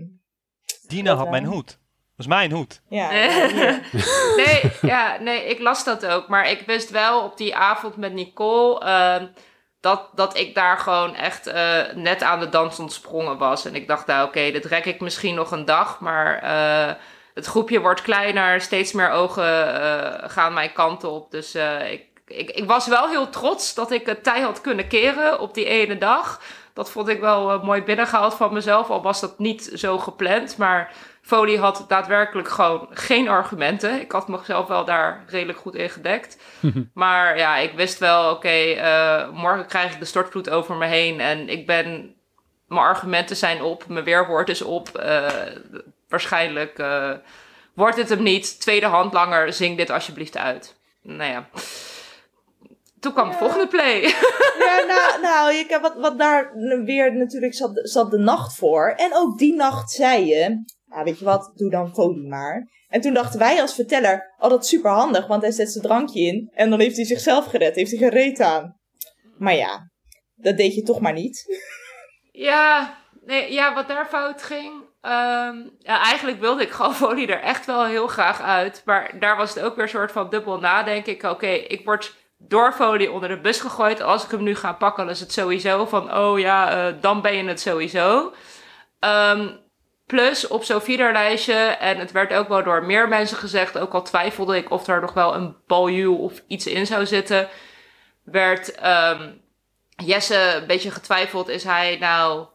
[0.88, 1.68] Dina had mijn hoed.
[1.68, 2.82] Dat was mijn hoed.
[2.90, 3.12] Ja.
[4.46, 6.28] nee, ja, nee, ik las dat ook.
[6.28, 9.28] Maar ik wist wel op die avond met Nicole uh,
[9.86, 13.66] dat, dat ik daar gewoon echt uh, net aan de dans ontsprongen was.
[13.66, 16.00] En ik dacht, nou oké, okay, dit rek ik misschien nog een dag.
[16.00, 16.94] Maar uh,
[17.34, 21.32] het groepje wordt kleiner, steeds meer ogen uh, gaan mijn kant op.
[21.32, 21.56] Dus
[21.92, 25.54] ik, ik, ik, was wel heel trots dat ik het tij had kunnen keren op
[25.54, 26.42] die ene dag.
[26.74, 30.58] Dat vond ik wel mooi binnengehaald van mezelf, al was dat niet zo gepland.
[30.58, 30.92] Maar
[31.26, 34.02] Folie had daadwerkelijk gewoon geen argumenten.
[34.02, 36.38] Ik had mezelf wel daar redelijk goed in gedekt.
[36.94, 38.76] maar ja, ik wist wel, oké,
[39.34, 41.20] morgen krijg ik de stortvloed over me heen.
[41.20, 42.16] En ik ben,
[42.68, 44.90] mijn argumenten zijn op, mijn weerwoord is op
[46.10, 47.12] waarschijnlijk uh,
[47.74, 48.60] wordt het hem niet.
[48.60, 50.76] Tweede hand langer, zing dit alsjeblieft uit.
[51.02, 51.50] Nou ja.
[53.00, 54.02] Toen kwam de volgende play.
[54.60, 56.52] Ja, nou, nou ik, wat, wat daar
[56.86, 58.94] weer natuurlijk zat, zat de nacht voor.
[58.96, 62.70] En ook die nacht zei je, nou weet je wat, doe dan folie maar.
[62.88, 65.84] En toen dachten wij als verteller, oh dat is super handig, want hij zet zijn
[65.84, 68.80] drankje in en dan heeft hij zichzelf gered, heeft hij gereed aan.
[69.38, 69.90] Maar ja,
[70.36, 71.46] dat deed je toch maar niet.
[72.32, 74.86] Ja, nee, ja wat daar fout ging,
[75.80, 78.82] ja, eigenlijk wilde ik folie er echt wel heel graag uit.
[78.86, 81.30] Maar daar was het ook weer een soort van dubbel nadenken.
[81.30, 84.02] Oké, ik word door folie onder de bus gegooid.
[84.02, 86.18] Als ik hem nu ga pakken, dan is het sowieso van...
[86.18, 88.34] Oh ja, uh, dan ben je het sowieso.
[89.00, 89.64] Um,
[90.06, 93.78] plus op zo'n feederlijstje, en het werd ook wel door meer mensen gezegd...
[93.78, 97.50] ook al twijfelde ik of er nog wel een balju of iets in zou zitten...
[98.24, 99.42] werd um,
[99.96, 101.48] Jesse een beetje getwijfeld.
[101.48, 102.46] Is hij nou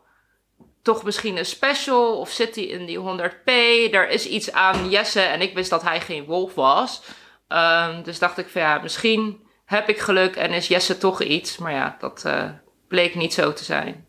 [0.83, 2.19] toch misschien een special?
[2.19, 3.53] Of zit hij in die 100p?
[3.93, 7.03] Er is iets aan Jesse en ik wist dat hij geen wolf was.
[7.49, 11.59] Um, dus dacht ik van ja, misschien heb ik geluk en is Jesse toch iets.
[11.59, 12.51] Maar ja, dat uh,
[12.89, 14.07] bleek niet zo te zijn.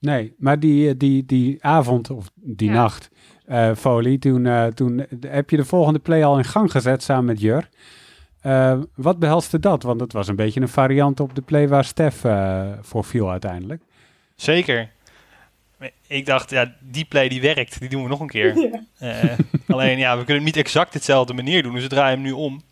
[0.00, 2.74] Nee, maar die, eh, die, die avond of die ja.
[2.74, 3.10] nacht,
[3.46, 7.24] uh, Folie, toen, uh, toen heb je de volgende play al in gang gezet samen
[7.24, 7.68] met Jur.
[8.46, 9.82] Uh, wat behelste dat?
[9.82, 12.20] Want het was een beetje een variant op de play waar Stef
[12.80, 13.82] voor viel uiteindelijk.
[14.34, 14.90] Zeker
[16.06, 18.56] ik dacht, ja, die play die werkt, die doen we nog een keer.
[18.56, 18.82] Ja.
[19.02, 19.24] Uh,
[19.66, 22.62] alleen, ja, we kunnen niet exact hetzelfde manier doen, dus we draaien hem nu om.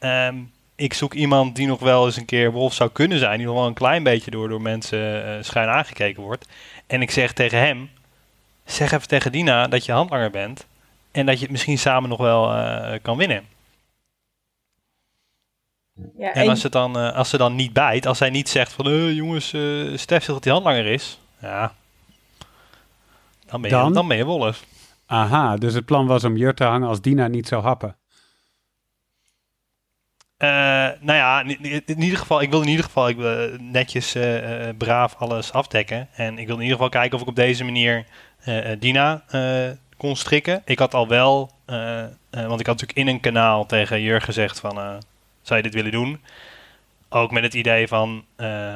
[0.00, 3.46] Um, ik zoek iemand die nog wel eens een keer Wolf zou kunnen zijn, die
[3.46, 6.48] nog wel een klein beetje door, door mensen uh, schuin aangekeken wordt.
[6.86, 7.90] En ik zeg tegen hem,
[8.64, 10.66] zeg even tegen Dina dat je handlanger bent
[11.10, 13.44] en dat je het misschien samen nog wel uh, kan winnen.
[16.18, 18.72] Ja, en, en als, het dan, als ze dan niet bijt, als zij niet zegt
[18.72, 19.46] van, jongens,
[19.94, 21.74] Stef zegt dat hij handlanger is, ja,
[23.46, 24.64] dan ben je, dan, dan ben je wolf.
[25.06, 27.96] Aha, dus het plan was om Jur te hangen als Dina niet zou happen.
[30.38, 30.48] Uh,
[31.00, 35.14] nou ja, in, ieder geval, ik wil in ieder geval ik wil netjes uh, braaf
[35.18, 36.08] alles afdekken.
[36.14, 38.04] En ik wil in ieder geval kijken of ik op deze manier
[38.78, 39.24] Dina
[39.96, 40.62] kon strikken.
[40.64, 41.50] Ik had al wel,
[42.30, 44.74] want ik had natuurlijk in een kanaal tegen Jur gezegd van,
[45.42, 46.20] zou je dit willen doen?
[47.08, 48.24] Ook met het idee van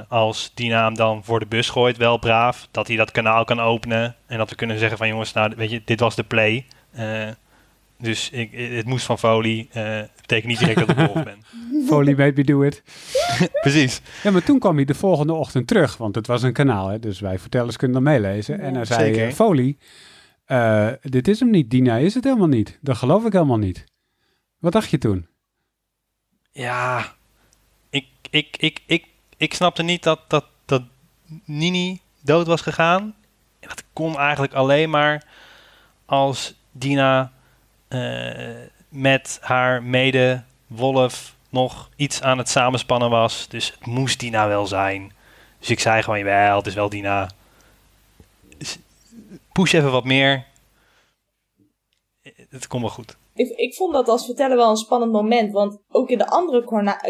[0.09, 3.61] als die naam dan voor de bus gooit, wel braaf, dat hij dat kanaal kan
[3.61, 4.17] openen.
[4.27, 6.67] En dat we kunnen zeggen van jongens, nou weet je, dit was de play.
[8.01, 9.69] Dus ik, het moest van Folie.
[9.77, 11.39] Uh, betekent niet direct dat ik wolf ben.
[11.89, 12.83] Folie made me do it.
[13.61, 14.01] Precies.
[14.23, 16.89] Ja, maar toen kwam hij de volgende ochtend terug, want het was een kanaal.
[16.89, 18.61] Hè, dus wij vertellers kunnen dan meelezen.
[18.61, 19.79] en hij zei, uh, Folie,
[21.01, 21.71] dit is hem niet.
[21.71, 22.79] Dina is het helemaal niet.
[22.81, 23.85] Dat geloof ik helemaal niet.
[24.59, 25.27] Wat dacht je toen?
[26.53, 27.15] Ja,
[28.31, 29.05] ik, ik, ik,
[29.37, 30.83] ik snapte niet dat, dat, dat
[31.45, 33.15] Nini dood was gegaan.
[33.61, 35.27] En dat kon eigenlijk alleen maar
[36.05, 37.33] als Dina
[38.89, 43.49] met haar mede Wolf nog iets aan het samenspannen was.
[43.49, 45.13] Dus het moest Dina wel zijn.
[45.59, 47.31] Dus ik zei gewoon, wel, het is wel Dina.
[49.53, 50.45] Push even wat meer.
[52.51, 55.53] Het komt wel goed ik, ik vond dat als vertellen wel een spannend moment.
[55.53, 56.65] Want ook in de andere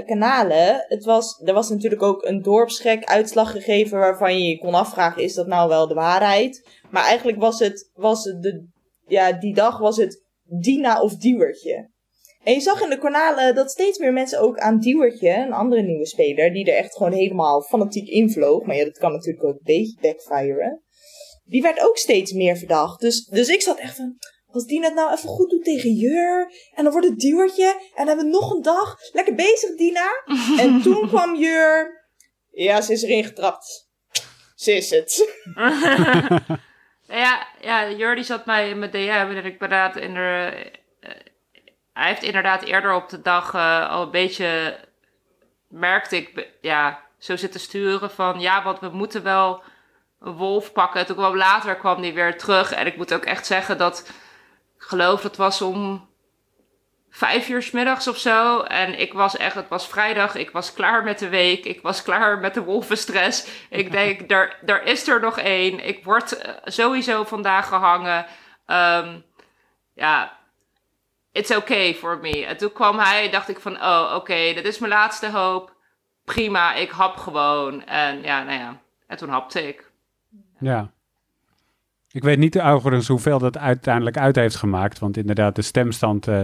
[0.06, 4.74] kanalen, het was, er was natuurlijk ook een dorpsgek uitslag gegeven waarvan je je kon
[4.74, 6.68] afvragen, is dat nou wel de waarheid?
[6.90, 8.66] Maar eigenlijk was het, was het de,
[9.06, 10.22] ja, die dag was het
[10.58, 11.90] Dina of Diewertje.
[12.42, 15.82] En je zag in de kanalen dat steeds meer mensen ook aan Diewertje, een andere
[15.82, 18.64] nieuwe speler, die er echt gewoon helemaal fanatiek invloog.
[18.64, 20.82] Maar ja, dat kan natuurlijk ook een beetje backfiren.
[21.44, 23.00] Die werd ook steeds meer verdacht.
[23.00, 26.52] Dus, dus ik zat echt van, als die het nou even goed doet tegen Jur.
[26.74, 27.64] En dan wordt het duurtje.
[27.64, 28.96] En dan hebben we nog een dag.
[29.12, 30.10] Lekker bezig, Dina.
[30.64, 31.98] en toen kwam Jur.
[32.50, 33.88] Ja, ze is erin getrapt.
[34.54, 35.28] Ze is het.
[37.10, 39.26] ja, ja, Jur die zat mij in mijn DM.
[39.36, 40.52] En ik inderdaad in de,
[41.00, 41.10] uh,
[41.92, 44.78] hij heeft inderdaad eerder op de dag uh, al een beetje...
[45.68, 48.40] Merkte ik, ja, zo zitten sturen van...
[48.40, 49.62] Ja, want we moeten wel
[50.20, 51.06] een wolf pakken.
[51.06, 52.72] Toen kwam later kwam die weer terug.
[52.72, 54.10] En ik moet ook echt zeggen dat
[54.76, 56.09] geloof dat was om
[57.10, 58.60] vijf uur s middags of zo.
[58.60, 61.64] En ik was echt, het was vrijdag, ik was klaar met de week.
[61.64, 63.66] Ik was klaar met de wolvenstress.
[63.68, 65.86] Ik denk, er, er is er nog één.
[65.86, 68.26] Ik word eh, sowieso vandaag gehangen.
[68.66, 69.24] Um,
[69.94, 70.38] ja,
[71.32, 72.46] it's okay for me.
[72.46, 75.76] En toen kwam hij, dacht ik van, oh, oké, dit is mijn laatste hoop.
[76.24, 77.84] Prima, ik hap gewoon.
[77.84, 79.90] En ja, nou ja, en toen hapte ik.
[80.58, 80.90] Ja.
[82.12, 84.98] Ik weet niet overigens hoeveel dat uiteindelijk uit heeft gemaakt.
[84.98, 86.42] Want inderdaad, de stemstand uh,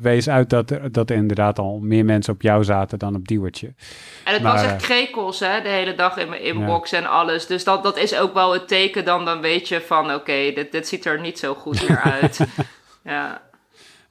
[0.00, 3.28] wees uit dat er, dat er inderdaad al meer mensen op jou zaten dan op
[3.28, 3.74] Diewertje.
[4.24, 7.46] En het was echt krekels, hè, de hele dag in mijn inbox en alles.
[7.46, 10.72] Dus dat, dat is ook wel het teken dan, dan weet je van, oké, dit,
[10.72, 12.40] dit ziet er niet zo goed meer uit.
[13.04, 13.42] ja.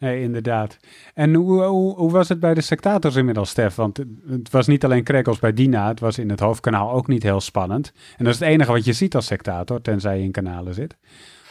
[0.04, 0.78] Nee, inderdaad.
[1.14, 3.76] En hoe, hoe, hoe, was het bij de sectators inmiddels, Stef?
[3.76, 3.98] Want
[4.28, 7.42] het was niet alleen krekels bij Dina, het was in het hoofdkanaal ook niet heel
[7.42, 7.92] spannend.
[8.18, 10.98] En dat is het enige wat je ziet als sectator, tenzij je in kanalen zit.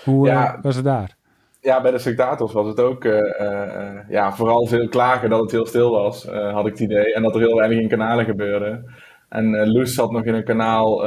[0.05, 1.17] Hoe ja, uh, was het daar?
[1.61, 5.51] Ja, bij de sectators was het ook uh, uh, ja, vooral veel klagen dat het
[5.51, 7.15] heel stil was, had ik het idee.
[7.15, 8.93] En dat er heel weinig in kanalen gebeurde.
[9.29, 11.07] En Loes zat nog in een kanaal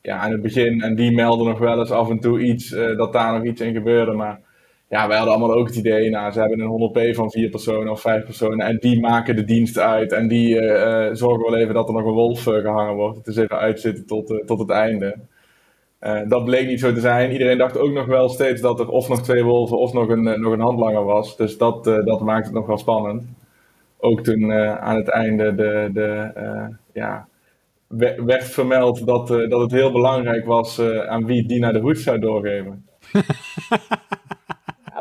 [0.00, 3.12] ja, aan het begin en die meldde nog wel eens af en toe iets, dat
[3.12, 4.12] daar nog iets in gebeurde.
[4.12, 4.40] Maar
[4.92, 7.92] ja, wij hadden allemaal ook het idee, nou, ze hebben een 100p van vier personen
[7.92, 11.74] of vijf personen en die maken de dienst uit en die uh, zorgen wel even
[11.74, 13.16] dat er nog een wolf uh, gehangen wordt.
[13.16, 15.16] Het is even uitzitten tot, tot het einde.
[16.28, 17.32] dat bleek niet zo te zijn.
[17.32, 20.40] Iedereen dacht ook nog wel steeds dat er of nog twee wolven of nog een,
[20.40, 21.36] nog een handlanger was.
[21.36, 23.24] Dus dat, dat maakt het nog wel spannend.
[23.98, 26.30] Ook toen aan het einde de, de,
[26.92, 27.26] ja,
[28.24, 32.18] werd vermeld dat, dat het heel belangrijk was aan wie die naar de hoed zou
[32.18, 32.86] doorgeven.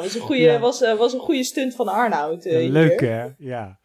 [0.01, 2.45] was een goede, was, was een goede stunt van Arnoud.
[2.45, 3.79] Uh, Leuk hè, ja.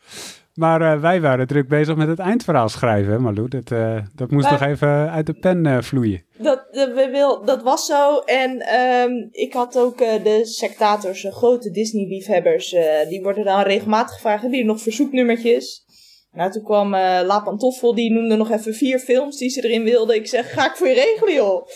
[0.55, 3.49] Maar uh, wij waren druk bezig met het eindverhaal schrijven, Malou.
[3.49, 3.69] Dat,
[4.15, 6.25] dat moest maar, toch even uit de pen vloeien.
[6.39, 8.19] Dat, we wil, dat was zo.
[8.19, 12.77] En um, ik had ook de sectators, grote Disney-liefhebbers,
[13.09, 15.85] die worden dan regelmatig gevraagd, hebben jullie nog verzoeknummertjes?
[16.33, 20.15] Nou, toen kwam La Pantoffel, die noemde nog even vier films die ze erin wilde.
[20.15, 21.67] Ik zeg, ga ik voor je regelen, joh.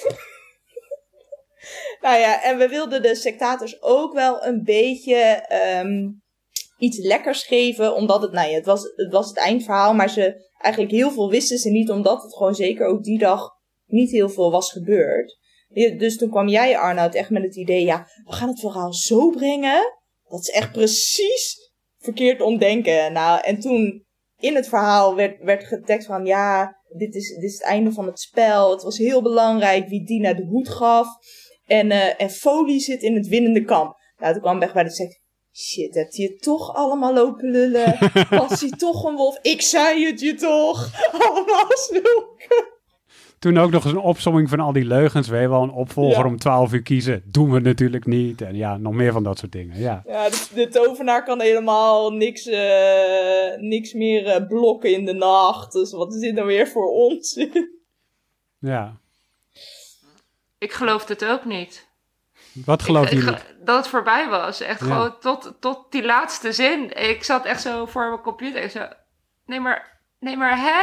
[2.01, 5.45] Nou ja, en we wilden de sectators ook wel een beetje
[5.85, 6.23] um,
[6.79, 7.95] iets lekkers geven.
[7.95, 9.95] Omdat het, nou ja, het was, het was het eindverhaal.
[9.95, 11.91] Maar ze eigenlijk heel veel wisten ze niet.
[11.91, 13.51] Omdat het gewoon zeker ook die dag
[13.87, 15.39] niet heel veel was gebeurd.
[15.99, 19.31] Dus toen kwam jij, Arnoud, echt met het idee: ja, we gaan het verhaal zo
[19.31, 19.99] brengen.
[20.29, 23.13] Dat is echt precies verkeerd omdenken.
[23.13, 24.05] Nou, en toen
[24.39, 28.07] in het verhaal werd, werd getekst van: ja, dit is, dit is het einde van
[28.07, 28.71] het spel.
[28.71, 31.09] Het was heel belangrijk wie Dina de hoed gaf.
[31.71, 33.97] En, uh, en Folie zit in het winnende kamp.
[34.19, 35.21] Nou, toen kwam weg bij de zegt,
[35.53, 37.99] shit, heb je toch allemaal lopen lullen?
[38.31, 39.39] Was hij toch een wolf?
[39.43, 40.91] Ik zei het je toch?
[41.29, 42.79] Allemaal zulke.
[43.39, 45.29] Toen ook nog eens een opsomming van al die leugens.
[45.29, 47.23] We hebben wel een opvolger om 12 uur kiezen.
[47.27, 48.41] Doen we natuurlijk niet.
[48.41, 49.79] En ja, nog meer van dat soort dingen.
[49.79, 55.13] Ja, ja de, de tovenaar kan helemaal niks, uh, niks meer uh, blokken in de
[55.13, 55.73] nacht.
[55.73, 57.47] Dus wat is dit nou weer voor ons?
[58.59, 59.01] ja.
[60.61, 61.89] Ik geloofde het ook niet.
[62.53, 63.55] Wat geloof je niet?
[63.61, 64.61] Dat het voorbij was.
[64.61, 66.93] Echt gewoon tot, tot die laatste zin.
[66.97, 68.63] Ik zat echt zo voor mijn computer.
[68.63, 68.89] Ik zo,
[69.47, 70.83] nee maar, nee maar hè?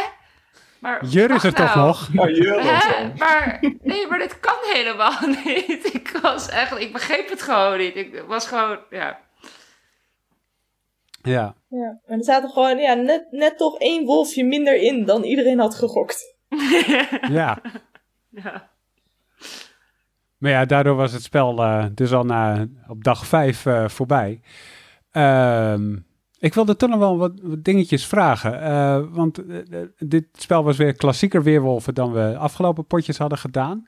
[0.79, 1.87] Maar, Jur is er toch nou.
[1.87, 2.09] nog?
[2.13, 3.13] Ja, Jur hè?
[3.17, 5.93] Maar, nee, maar dit kan helemaal niet.
[5.93, 7.95] Ik was echt, ik begreep het gewoon niet.
[7.95, 9.19] Ik was gewoon, ja.
[11.21, 11.55] Ja.
[11.69, 15.59] Ja, en er zaten gewoon ja, net, net toch één wolfje minder in dan iedereen
[15.59, 16.35] had gegokt.
[17.29, 17.61] ja.
[18.43, 18.75] ja.
[20.37, 24.41] Maar ja, daardoor was het spel uh, dus al na, op dag vijf uh, voorbij.
[25.11, 25.75] Uh,
[26.39, 28.63] ik wilde toch nog wel wat, dingetjes vragen.
[28.63, 29.43] Uh, want
[29.97, 33.87] dit spel was weer klassieker weerwolven dan we afgelopen potjes hadden gedaan.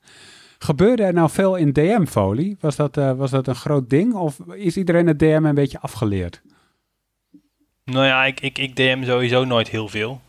[0.60, 2.58] Gebeurde er nou veel in DM-folie?
[2.60, 4.14] Was, dat was dat een groot ding?
[4.14, 6.42] Of is iedereen het DM een beetje afgeleerd?
[7.84, 10.22] Nou ja, ik, ik, ik DM sowieso nooit heel veel.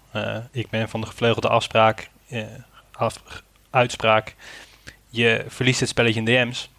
[0.52, 2.10] ik ben van de gevleugelde afspraak,
[2.92, 4.36] af, uitspraak
[5.10, 6.70] je verliest het spelletje in DM's.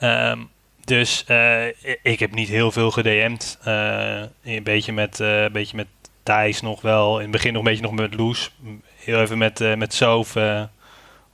[0.00, 0.50] Um,
[0.84, 1.66] dus uh,
[2.02, 3.58] ik heb niet heel veel gedM'd.
[3.66, 5.86] Uh, een beetje met, uh, een beetje met
[6.22, 7.16] Thijs nog wel.
[7.16, 8.52] In het begin nog een beetje nog met Loes.
[8.96, 10.36] Heel even met, uh, met Sof.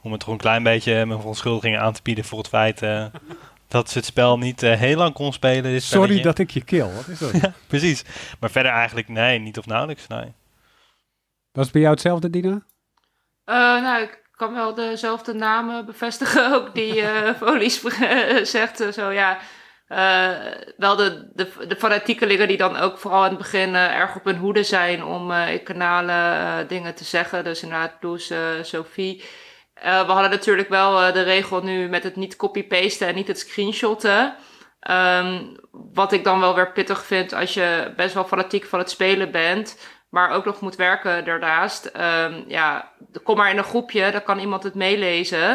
[0.01, 2.81] om het toch een klein beetje mijn verontschuldigingen aan te bieden voor het feit
[3.69, 5.83] dat ze het spel niet heel lang kon spelen.
[5.83, 6.93] Sorry dat ik je kill.
[6.95, 7.33] Wat is dat?
[7.43, 8.05] ja, precies.
[8.41, 10.07] Maar verder eigenlijk nee, niet of nauwelijks.
[10.07, 10.33] Nee.
[11.53, 12.63] Was het bij jou hetzelfde, Dina?
[13.45, 17.83] nou, ik kan wel dezelfde namen bevestigen ook die uh, Folies
[18.55, 18.81] zegt.
[18.81, 19.39] Eh, zo ja,
[19.89, 24.17] uh, wel de, de, de fanatiekelingen die dan ook vooral in het begin uh, erg
[24.17, 27.45] op hun hoede zijn om in kanalen dingen te zeggen.
[27.45, 28.33] Dus inderdaad Loes,
[28.63, 29.25] Sophie.
[29.83, 34.35] we hadden natuurlijk wel de regel nu met het niet copy-pasten en niet het screenshotten.
[34.91, 35.57] Um,
[35.95, 39.31] wat ik dan wel weer pittig vind als je best wel fanatiek van het spelen
[39.31, 39.79] bent
[40.09, 41.91] maar ook nog moet werken daarnaast.
[41.97, 42.93] Um, ja,
[43.23, 45.51] kom maar in een groepje, dan kan iemand het meelezen.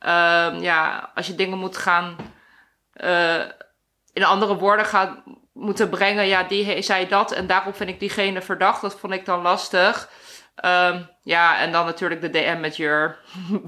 [0.00, 2.16] Um, ja, als je dingen moet gaan
[3.04, 3.40] uh,
[4.12, 6.26] in andere woorden gaat moeten brengen.
[6.26, 8.80] Ja, die zei dat en daarop vind ik diegene verdacht.
[8.80, 10.08] Dat vond ik dan lastig.
[10.54, 13.18] Ehm, ja, en dan natuurlijk de DM met Jur.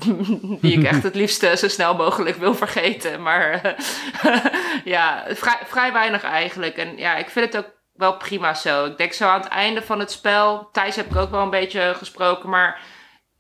[0.61, 3.22] die ik echt het liefste zo snel mogelijk wil vergeten.
[3.22, 3.76] Maar
[4.84, 6.76] ja, vrij, vrij weinig eigenlijk.
[6.76, 8.84] En ja, ik vind het ook wel prima zo.
[8.84, 10.68] Ik denk zo aan het einde van het spel.
[10.72, 12.49] Thijs heb ik ook wel een beetje gesproken.
[12.49, 12.80] Maar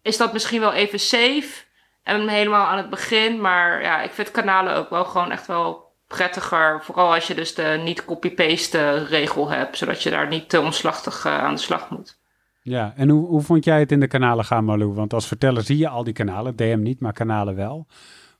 [0.02, 1.64] is dat misschien wel even safe?
[2.02, 3.40] En helemaal aan het begin.
[3.40, 6.82] Maar ja, ik vind kanalen ook wel gewoon echt wel prettiger.
[6.84, 9.76] Vooral als je dus de niet copy-paste regel hebt.
[9.76, 12.18] Zodat je daar niet te omslachtig uh, aan de slag moet.
[12.62, 14.94] Ja, en hoe, hoe vond jij het in de kanalen gaan, Malou?
[14.94, 16.56] Want als verteller zie je al die kanalen.
[16.56, 17.86] DM niet, maar kanalen wel.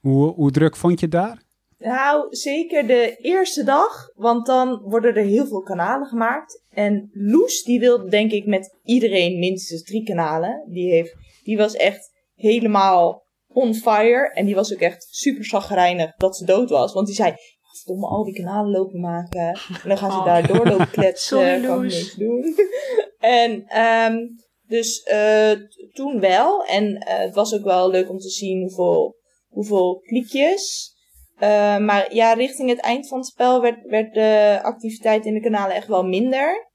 [0.01, 1.39] Hoe, hoe druk vond je daar?
[1.79, 6.65] Nou, zeker de eerste dag, want dan worden er heel veel kanalen gemaakt.
[6.71, 10.65] En Loes, die wilde denk ik met iedereen minstens drie kanalen.
[10.69, 14.33] Die, heeft, die was echt helemaal on fire.
[14.33, 16.93] En die was ook echt super zagrijnig dat ze dood was.
[16.93, 17.35] Want die zei,
[17.77, 19.61] verdomme, al die kanalen lopen maken.
[19.83, 20.25] En dan gaan ze oh.
[20.25, 21.39] daar doorlopen kletsen.
[21.39, 22.55] Sorry, kan niks doen.
[23.19, 25.53] en um, dus uh,
[25.93, 26.65] toen wel.
[26.65, 29.17] En uh, het was ook wel leuk om te zien hoeveel,
[29.49, 30.95] hoeveel kliekjes
[31.41, 35.41] uh, maar ja, richting het eind van het spel werd, werd de activiteit in de
[35.41, 36.71] kanalen echt wel minder.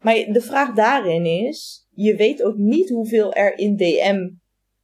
[0.00, 4.30] Maar de vraag daarin is, je weet ook niet hoeveel er in DM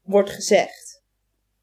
[0.02, 1.02] wordt gezegd.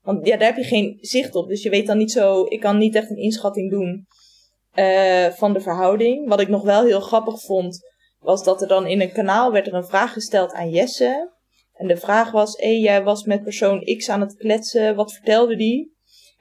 [0.02, 1.48] Want ja, daar heb je geen zicht op.
[1.48, 4.08] Dus je weet dan niet zo, ik kan niet echt een inschatting doen
[4.76, 6.30] uh, van de verhouding.
[6.30, 7.80] Wat ik nog wel heel grappig vond,
[8.20, 11.32] was dat er dan in een kanaal werd er een vraag gesteld aan Jesse.
[11.74, 15.56] En de vraag was, hé, jij was met persoon X aan het kletsen, wat vertelde
[15.56, 15.93] die?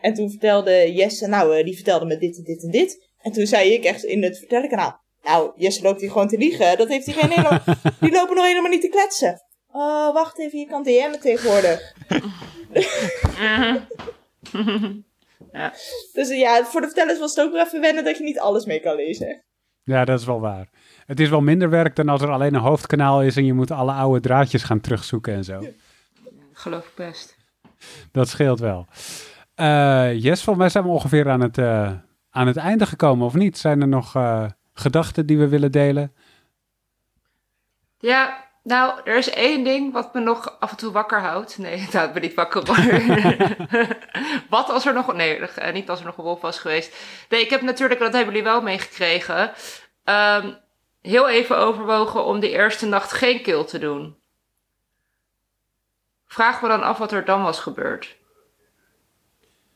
[0.03, 3.11] En toen vertelde Jesse, nou, uh, die vertelde me dit en dit en dit.
[3.21, 6.79] En toen zei ik echt in het vertellenkanaal, nou, Jesse loopt hier gewoon te liegen.
[6.79, 7.61] Dat heeft hij geen helemaal,
[8.01, 9.43] die lopen nog helemaal niet te kletsen.
[9.73, 11.95] Oh, wacht even, je kan DM'en tegenwoordig.
[15.53, 15.73] ja.
[16.13, 18.65] Dus ja, voor de vertellers was het ook wel even wennen dat je niet alles
[18.65, 19.45] mee kan lezen.
[19.85, 20.69] Ja, dat is wel waar.
[21.07, 23.71] Het is wel minder werk dan als er alleen een hoofdkanaal is en je moet
[23.71, 25.61] alle oude draadjes gaan terugzoeken en zo.
[26.53, 27.37] Geloof ik best.
[28.13, 28.87] Dat scheelt wel.
[29.57, 31.93] Uh, yes, volgens mij zijn we ongeveer aan het, uh,
[32.31, 33.59] aan het einde gekomen, of niet?
[33.59, 36.15] Zijn er nog uh, gedachten die we willen delen?
[37.99, 41.59] Ja, nou, er is één ding wat me nog af en toe wakker houdt.
[41.59, 42.63] Nee, het houdt me niet wakker
[44.49, 45.15] wat als er nog...
[45.15, 45.41] Nee,
[45.73, 46.97] niet als er nog een wolf was geweest.
[47.29, 49.53] Nee, ik heb natuurlijk, dat hebben jullie wel meegekregen...
[50.05, 50.59] Um,
[51.01, 54.17] heel even overwogen om de eerste nacht geen kill te doen.
[56.27, 58.21] Vraag me dan af wat er dan was gebeurd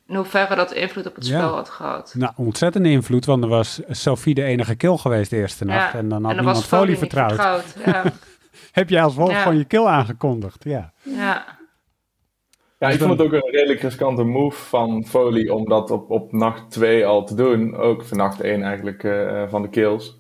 [0.09, 2.15] in hoeverre dat invloed op het spel had gehad.
[2.17, 5.95] Nou, ontzettende invloed, want er was Sophie de enige kill geweest de eerste nacht.
[5.95, 7.33] En dan had en niemand Folie vertrouwd.
[7.33, 7.77] vertrouwd.
[7.85, 8.05] Ja.
[8.73, 10.93] Heb jij als wolf van je kill aangekondigd, ja.
[11.03, 11.45] Ja.
[12.79, 16.33] Ja, ik vond het ook een redelijk riskante move van Foley om dat op, op
[16.33, 17.77] nacht 2 al te doen.
[17.77, 20.17] Ook voor nacht 1 eigenlijk uh, van de kills.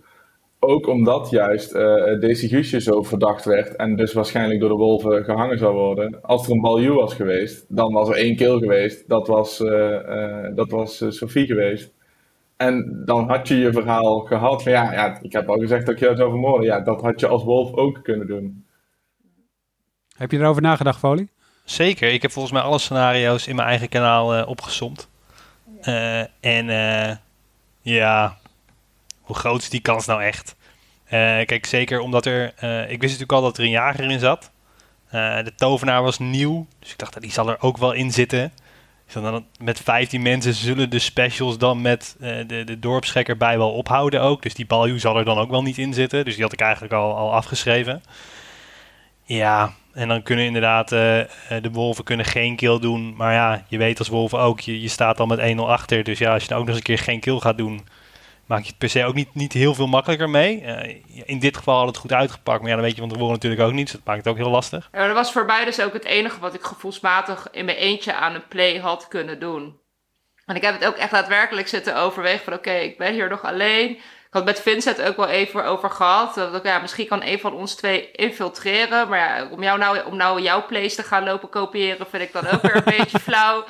[0.59, 1.81] Ook omdat juist uh,
[2.21, 6.23] Daisy Guusje zo verdacht werd en dus waarschijnlijk door de wolven gehangen zou worden.
[6.23, 9.09] Als er een balju was geweest, dan was er één kill geweest.
[9.09, 11.95] Dat was, uh, uh, dat was Sophie geweest.
[12.57, 15.95] En dan had je je verhaal gehad van ja, ja, ik heb al gezegd dat
[15.95, 16.67] ik jou zou vermoorden.
[16.67, 18.65] Ja, dat had je als wolf ook kunnen doen.
[20.17, 21.29] Heb je erover nagedacht, Folie?
[21.65, 22.13] Zeker.
[22.13, 25.09] Ik heb volgens mij alle scenario's in mijn eigen kanaal opgesomd.
[26.41, 26.67] en
[27.83, 28.37] ja,
[29.27, 30.57] hoe groot is die kans nou echt?
[31.05, 31.11] Uh,
[31.45, 32.55] kijk, zeker omdat er.
[32.63, 34.51] Uh, ik wist natuurlijk al dat er een jager in zat.
[35.07, 36.67] Uh, de tovenaar was nieuw.
[36.79, 38.53] Dus ik dacht, die zal er ook wel in zitten.
[39.05, 43.73] Dus dan met 15 mensen zullen de specials dan met de, de dorpsgekker bij wel
[43.73, 44.43] ophouden ook.
[44.43, 46.25] Dus die balju zal er dan ook wel niet in zitten.
[46.25, 48.03] Dus die had ik eigenlijk al, al afgeschreven.
[49.25, 53.15] Ja, en dan kunnen inderdaad de wolven kunnen geen kill doen.
[53.17, 56.05] Maar ja, je weet als wolven ook, je, je staat al met 1-0 achter.
[56.05, 57.87] Dus ja, als je dan ook nog eens een keer geen kill gaat doen
[58.47, 60.63] maak je het per se ook niet, niet heel veel makkelijker mee.
[60.63, 60.95] Uh,
[61.25, 63.63] in dit geval had het goed uitgepakt, maar ja, dan weet je van tevoren natuurlijk
[63.63, 63.85] ook niet.
[63.85, 64.89] Dus dat maakt het ook heel lastig.
[64.93, 68.15] Ja, dat was voor mij dus ook het enige wat ik gevoelsmatig in mijn eentje
[68.15, 69.79] aan een play had kunnen doen.
[70.45, 73.45] En ik heb het ook echt daadwerkelijk zitten overwegen van oké, ik ben hier nog
[73.45, 74.01] alleen
[74.37, 76.35] had met Vincent ook wel even over gehad.
[76.35, 79.09] Dat, ja, misschien kan een van ons twee infiltreren.
[79.09, 82.33] Maar ja, om, jou nou, om nou jouw place te gaan lopen kopiëren, vind ik
[82.33, 83.65] dan ook weer een beetje flauw.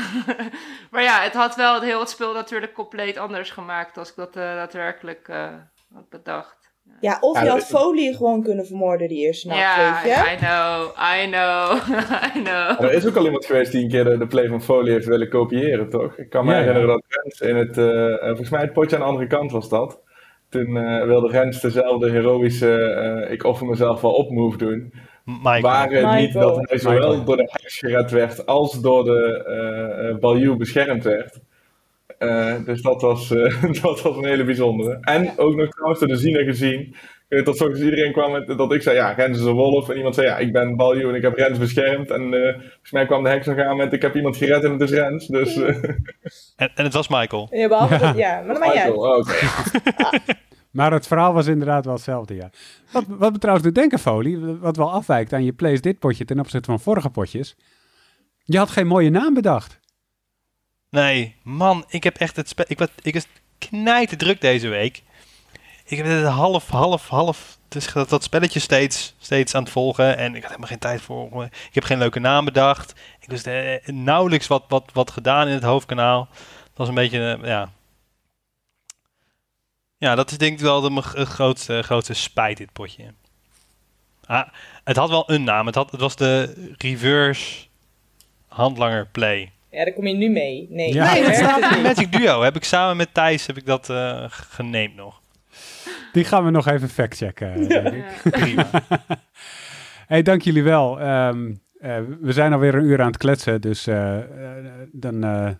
[0.90, 4.16] maar ja, het had wel het heel het spel natuurlijk compleet anders gemaakt als ik
[4.16, 5.48] dat uh, daadwerkelijk uh,
[5.94, 6.62] had bedacht.
[7.00, 11.30] Ja, of je had Folie gewoon kunnen vermoorden die eerste nacht, ja, I know, I
[11.30, 11.76] know,
[12.36, 12.84] I know.
[12.84, 15.28] er is ook al iemand geweest die een keer de, play van Folie heeft willen
[15.28, 16.18] kopiëren, toch?
[16.18, 19.08] Ik kan me herinneren dat Rens in het, uh, volgens mij het potje aan de
[19.08, 20.00] andere kant was dat.
[20.48, 24.92] Toen uh, wilde Rens dezelfde heroïsche, uh, ik offer mezelf wel op move doen.
[25.24, 25.60] Michael.
[25.60, 30.18] Waar het niet dat hij zowel door de heks gered werd als door de uh,
[30.18, 31.40] Baljuw beschermd werd.
[32.18, 34.98] Eh, dus dat was, eh, dat was een hele bijzondere.
[35.00, 36.96] En ook nog trouwens door de ziener gezien.
[37.28, 39.88] Dat soms iedereen kwam met dat ik zei, ja, Rens is een wolf.
[39.88, 42.10] En iemand zei, ja, ik ben Balju en ik heb Rens beschermd.
[42.10, 44.72] En eh, volgens mij kwam de heks nog aan met, ik heb iemand gered en
[44.72, 45.26] het is Rens.
[45.26, 45.68] Dus, eh,
[46.56, 47.48] En, en het was Michael.
[47.50, 48.94] Ja, behalve ja, maar dat maakt niet uit.
[48.94, 49.34] Michael, oké.
[50.72, 52.50] Maar het verhaal was inderdaad wel hetzelfde, ja.
[52.92, 56.24] Wat, wat me trouwens doet denken, Folie, wat wel afwijkt aan je Place Dit potje
[56.24, 57.56] ten opzichte van vorige potjes.
[58.44, 59.80] Je had geen mooie naam bedacht.
[60.90, 62.64] Nee, man, ik heb echt het spel.
[62.68, 65.02] Ik was, ik druk deze week.
[65.84, 67.58] Ik heb het half, half, half.
[67.68, 70.16] Dus dat, dat spelletje steeds, steeds aan het volgen.
[70.16, 71.44] En ik had helemaal geen tijd voor.
[71.44, 72.94] Ik heb geen leuke naam bedacht.
[73.20, 76.28] Ik was eh, nauwelijks wat, wat, wat gedaan in het hoofdkanaal.
[76.64, 77.70] Dat was een beetje, eh, ja.
[80.02, 83.04] Ja, dat is denk ik wel de mijn g- grootste, grootste spijt, dit potje.
[84.24, 84.48] Ah,
[84.84, 85.66] het had wel een naam.
[85.66, 87.66] Het, had, het was de Reverse
[88.48, 89.52] Handlanger Play.
[89.70, 90.66] Ja, daar kom je nu mee.
[90.70, 91.12] Nee, Ja.
[91.12, 91.82] nee, dat staat in niet.
[91.82, 92.40] Magic Duo.
[92.42, 95.20] Heb ik samen met Thijs heb ik dat eh geneemd nog.
[96.12, 97.68] Die gaan we nog even factchecken.
[97.68, 98.04] denk ik.
[98.24, 98.30] Ja.
[98.30, 98.68] Prima.
[100.12, 101.00] hey, dank jullie wel.
[101.00, 104.24] Ehm, eh, we zijn alweer een uur aan het kletsen, dus eh, eh,
[104.92, 105.50] dan, eh,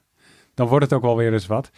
[0.55, 1.71] dan wordt het ook wel weer eens wat.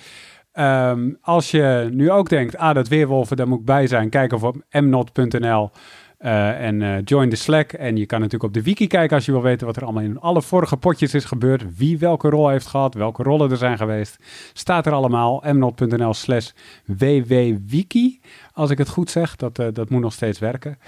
[0.54, 4.32] Ehm, als je nu ook denkt, ah, dat weerwolven, daar moet ik bij zijn, kijk
[4.32, 5.70] even op mnot.nl
[6.18, 7.72] eh, en eh, join de Slack.
[7.72, 10.02] En je kan natuurlijk op de wiki kijken als je wil weten wat er allemaal
[10.02, 11.76] in alle vorige potjes is gebeurd.
[11.76, 14.16] Wie welke rol heeft gehad, welke rollen er zijn geweest.
[14.52, 16.50] Staat er allemaal, mnot.nl slash
[16.86, 18.20] wwwiki.
[18.52, 20.78] Als ik het goed zeg, dat, eh, dat moet nog steeds werken.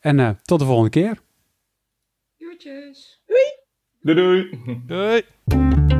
[0.00, 1.18] En eh, tot de volgende keer.
[2.38, 3.22] Uurtjes.
[4.00, 4.82] Doei doei!
[4.86, 5.99] Doei.